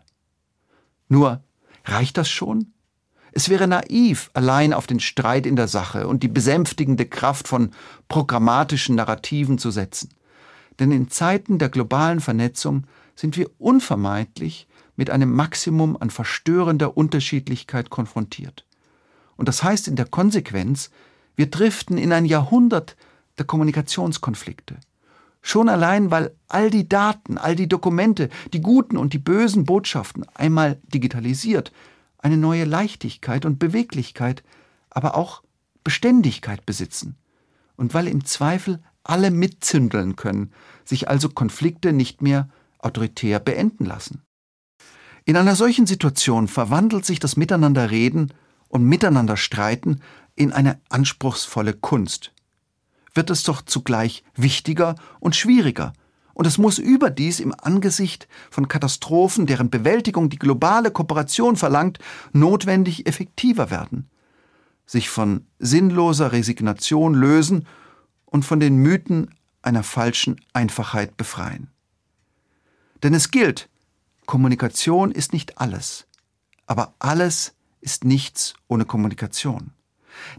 Nur, 1.07 1.41
reicht 1.85 2.17
das 2.17 2.29
schon? 2.29 2.73
Es 3.31 3.49
wäre 3.49 3.67
naiv, 3.67 4.31
allein 4.33 4.73
auf 4.73 4.87
den 4.87 4.99
Streit 4.99 5.45
in 5.45 5.55
der 5.55 5.67
Sache 5.67 6.07
und 6.07 6.23
die 6.23 6.27
besänftigende 6.27 7.05
Kraft 7.05 7.47
von 7.47 7.71
programmatischen 8.07 8.95
Narrativen 8.95 9.57
zu 9.59 9.71
setzen. 9.71 10.09
Denn 10.79 10.91
in 10.91 11.09
Zeiten 11.09 11.59
der 11.59 11.69
globalen 11.69 12.19
Vernetzung 12.21 12.85
sind 13.15 13.35
wir 13.37 13.49
unvermeidlich 13.57 14.67
mit 14.95 15.09
einem 15.09 15.33
Maximum 15.33 15.97
an 15.99 16.09
verstörender 16.09 16.97
Unterschiedlichkeit 16.97 17.89
konfrontiert. 17.89 18.65
Und 19.35 19.47
das 19.47 19.63
heißt 19.63 19.87
in 19.87 19.95
der 19.95 20.05
Konsequenz, 20.05 20.89
wir 21.35 21.49
driften 21.49 21.97
in 21.97 22.11
ein 22.11 22.25
Jahrhundert 22.25 22.97
der 23.37 23.45
Kommunikationskonflikte. 23.45 24.77
Schon 25.41 25.69
allein, 25.69 26.11
weil 26.11 26.35
all 26.49 26.69
die 26.69 26.89
Daten, 26.89 27.37
all 27.37 27.55
die 27.55 27.69
Dokumente, 27.69 28.29
die 28.51 28.61
guten 28.61 28.97
und 28.97 29.13
die 29.13 29.19
bösen 29.19 29.63
Botschaften 29.63 30.25
einmal 30.33 30.79
digitalisiert, 30.93 31.71
eine 32.17 32.35
neue 32.35 32.65
Leichtigkeit 32.65 33.45
und 33.45 33.59
Beweglichkeit, 33.59 34.43
aber 34.89 35.15
auch 35.15 35.43
Beständigkeit 35.85 36.65
besitzen. 36.65 37.15
Und 37.77 37.93
weil 37.93 38.09
im 38.09 38.25
Zweifel 38.25 38.83
alle 39.09 39.31
mitzündeln 39.31 40.15
können, 40.15 40.51
sich 40.85 41.09
also 41.09 41.29
Konflikte 41.29 41.93
nicht 41.93 42.21
mehr 42.21 42.49
autoritär 42.77 43.39
beenden 43.39 43.85
lassen. 43.85 44.23
In 45.25 45.35
einer 45.35 45.55
solchen 45.55 45.85
Situation 45.85 46.47
verwandelt 46.47 47.05
sich 47.05 47.19
das 47.19 47.35
Miteinanderreden 47.35 48.33
und 48.67 48.85
Miteinanderstreiten 48.85 50.01
in 50.35 50.53
eine 50.53 50.79
anspruchsvolle 50.89 51.73
Kunst. 51.73 52.31
Wird 53.13 53.29
es 53.29 53.43
doch 53.43 53.61
zugleich 53.63 54.23
wichtiger 54.35 54.95
und 55.19 55.35
schwieriger, 55.35 55.93
und 56.33 56.45
es 56.45 56.57
muss 56.57 56.77
überdies 56.77 57.41
im 57.41 57.53
Angesicht 57.61 58.29
von 58.49 58.69
Katastrophen, 58.69 59.45
deren 59.45 59.69
Bewältigung 59.69 60.29
die 60.29 60.39
globale 60.39 60.89
Kooperation 60.89 61.57
verlangt, 61.57 61.99
notwendig 62.31 63.07
effektiver 63.07 63.71
werden, 63.71 64.09
sich 64.85 65.09
von 65.09 65.47
sinnloser 65.57 66.31
Resignation 66.31 67.13
lösen 67.13 67.65
und 68.29 68.43
von 68.45 68.59
den 68.59 68.77
Mythen 68.77 69.35
einer 69.61 69.83
falschen 69.83 70.39
Einfachheit 70.53 71.17
befreien. 71.17 71.67
Denn 73.03 73.13
es 73.13 73.31
gilt, 73.31 73.69
Kommunikation 74.25 75.11
ist 75.11 75.33
nicht 75.33 75.59
alles, 75.59 76.05
aber 76.65 76.93
alles 76.99 77.53
ist 77.81 78.03
nichts 78.03 78.53
ohne 78.67 78.85
Kommunikation. 78.85 79.71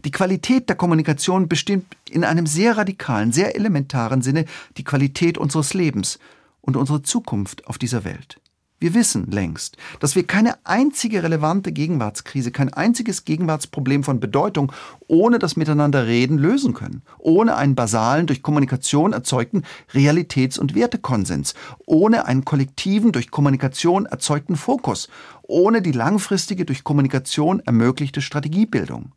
Die 0.05 0.11
Qualität 0.11 0.69
der 0.69 0.75
Kommunikation 0.75 1.49
bestimmt 1.49 1.97
in 2.09 2.23
einem 2.23 2.45
sehr 2.45 2.77
radikalen, 2.77 3.31
sehr 3.31 3.55
elementaren 3.55 4.21
Sinne 4.21 4.45
die 4.77 4.83
Qualität 4.83 5.37
unseres 5.37 5.73
Lebens 5.73 6.19
und 6.61 6.77
unsere 6.77 7.01
Zukunft 7.01 7.67
auf 7.67 7.77
dieser 7.77 8.03
Welt. 8.03 8.39
Wir 8.81 8.95
wissen 8.95 9.29
längst, 9.29 9.77
dass 9.99 10.15
wir 10.15 10.25
keine 10.25 10.55
einzige 10.65 11.21
relevante 11.21 11.71
Gegenwartskrise, 11.71 12.49
kein 12.49 12.73
einziges 12.73 13.25
Gegenwartsproblem 13.25 14.03
von 14.03 14.19
Bedeutung 14.19 14.71
ohne 15.07 15.37
das 15.37 15.55
Miteinanderreden 15.55 16.39
lösen 16.39 16.73
können, 16.73 17.03
ohne 17.19 17.55
einen 17.57 17.75
basalen, 17.75 18.25
durch 18.25 18.41
Kommunikation 18.41 19.13
erzeugten 19.13 19.65
Realitäts- 19.93 20.57
und 20.57 20.73
Wertekonsens, 20.73 21.53
ohne 21.85 22.25
einen 22.25 22.43
kollektiven, 22.43 23.11
durch 23.11 23.29
Kommunikation 23.29 24.07
erzeugten 24.07 24.55
Fokus, 24.55 25.09
ohne 25.43 25.83
die 25.83 25.91
langfristige, 25.91 26.65
durch 26.65 26.83
Kommunikation 26.83 27.59
ermöglichte 27.59 28.19
Strategiebildung. 28.19 29.11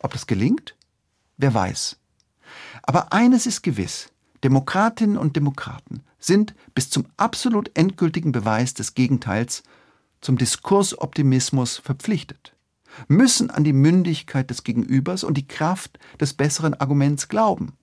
Ob 0.00 0.12
das 0.12 0.26
gelingt? 0.26 0.74
Wer 1.36 1.54
weiß. 1.54 1.96
Aber 2.82 3.12
eines 3.12 3.46
ist 3.46 3.62
gewiss, 3.62 4.10
Demokratinnen 4.42 5.16
und 5.16 5.36
Demokraten 5.36 6.02
sind 6.18 6.54
bis 6.74 6.90
zum 6.90 7.06
absolut 7.16 7.70
endgültigen 7.74 8.32
Beweis 8.32 8.74
des 8.74 8.94
Gegenteils 8.94 9.62
zum 10.20 10.36
Diskursoptimismus 10.36 11.78
verpflichtet, 11.78 12.54
müssen 13.06 13.50
an 13.50 13.64
die 13.64 13.72
Mündigkeit 13.72 14.50
des 14.50 14.64
Gegenübers 14.64 15.24
und 15.24 15.36
die 15.36 15.46
Kraft 15.46 15.98
des 16.20 16.34
besseren 16.34 16.74
Arguments 16.74 17.28
glauben. 17.28 17.74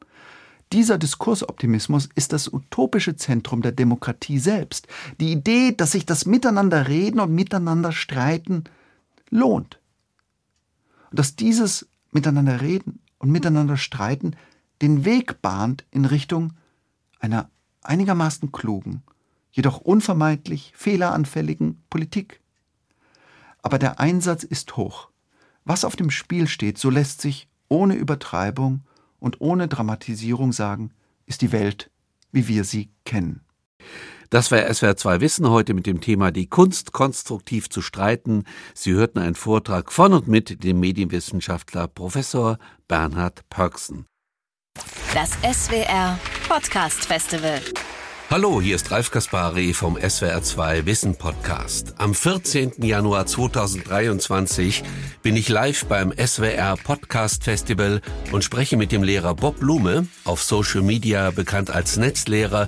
Dieser 0.73 0.97
Diskursoptimismus 0.97 2.09
ist 2.15 2.33
das 2.33 2.51
utopische 2.51 3.15
Zentrum 3.15 3.61
der 3.61 3.71
Demokratie 3.71 4.39
selbst, 4.39 4.87
die 5.19 5.31
Idee, 5.31 5.71
dass 5.71 5.91
sich 5.91 6.05
das 6.05 6.25
Miteinanderreden 6.25 7.19
und 7.19 7.33
Miteinanderstreiten 7.33 8.63
lohnt. 9.29 9.79
Und 11.11 11.19
dass 11.19 11.35
dieses 11.35 11.87
Miteinanderreden 12.11 12.99
und 13.19 13.31
Miteinanderstreiten 13.31 14.35
den 14.81 15.05
Weg 15.05 15.41
bahnt 15.41 15.85
in 15.91 16.05
Richtung 16.05 16.53
einer 17.19 17.49
einigermaßen 17.87 18.51
klugen, 18.51 19.03
jedoch 19.51 19.79
unvermeidlich 19.79 20.73
fehleranfälligen 20.75 21.83
Politik. 21.89 22.41
Aber 23.61 23.79
der 23.79 23.99
Einsatz 23.99 24.43
ist 24.43 24.77
hoch. 24.77 25.09
Was 25.63 25.85
auf 25.85 25.95
dem 25.95 26.11
Spiel 26.11 26.47
steht, 26.47 26.77
so 26.77 26.89
lässt 26.89 27.21
sich 27.21 27.47
ohne 27.67 27.95
Übertreibung 27.95 28.81
und 29.19 29.41
ohne 29.41 29.67
Dramatisierung 29.67 30.51
sagen, 30.51 30.91
ist 31.25 31.41
die 31.41 31.51
Welt, 31.51 31.89
wie 32.31 32.47
wir 32.47 32.63
sie 32.63 32.91
kennen. 33.05 33.41
Das 34.29 34.51
war 34.51 34.73
SWR 34.73 34.97
2 34.97 35.21
Wissen 35.21 35.49
heute 35.49 35.73
mit 35.73 35.85
dem 35.85 36.01
Thema 36.01 36.31
Die 36.31 36.47
Kunst 36.47 36.91
konstruktiv 36.91 37.69
zu 37.69 37.81
streiten. 37.81 38.43
Sie 38.73 38.91
hörten 38.91 39.19
einen 39.19 39.35
Vortrag 39.35 39.91
von 39.91 40.13
und 40.13 40.27
mit 40.27 40.63
dem 40.63 40.79
Medienwissenschaftler 40.79 41.87
Professor 41.87 42.57
Bernhard 42.87 43.47
Pörksen. 43.49 44.05
Das 45.13 45.31
SWR 45.41 46.19
Podcast 46.49 47.05
Festival. 47.05 47.61
Hallo, 48.29 48.59
hier 48.59 48.75
ist 48.75 48.91
Ralf 48.91 49.11
Kaspari 49.11 49.73
vom 49.73 49.97
SWR2 49.97 50.85
Wissen 50.85 51.15
Podcast. 51.15 51.93
Am 51.97 52.13
14. 52.13 52.73
Januar 52.83 53.25
2023 53.27 54.83
bin 55.21 55.35
ich 55.37 55.47
live 55.47 55.85
beim 55.85 56.11
SWR 56.11 56.75
Podcast 56.83 57.43
Festival 57.43 58.01
und 58.31 58.43
spreche 58.43 58.77
mit 58.77 58.91
dem 58.91 59.03
Lehrer 59.03 59.35
Bob 59.35 59.59
Blume, 59.59 60.07
auf 60.23 60.41
Social 60.41 60.81
Media 60.81 61.31
bekannt 61.31 61.69
als 61.69 61.97
Netzlehrer, 61.97 62.67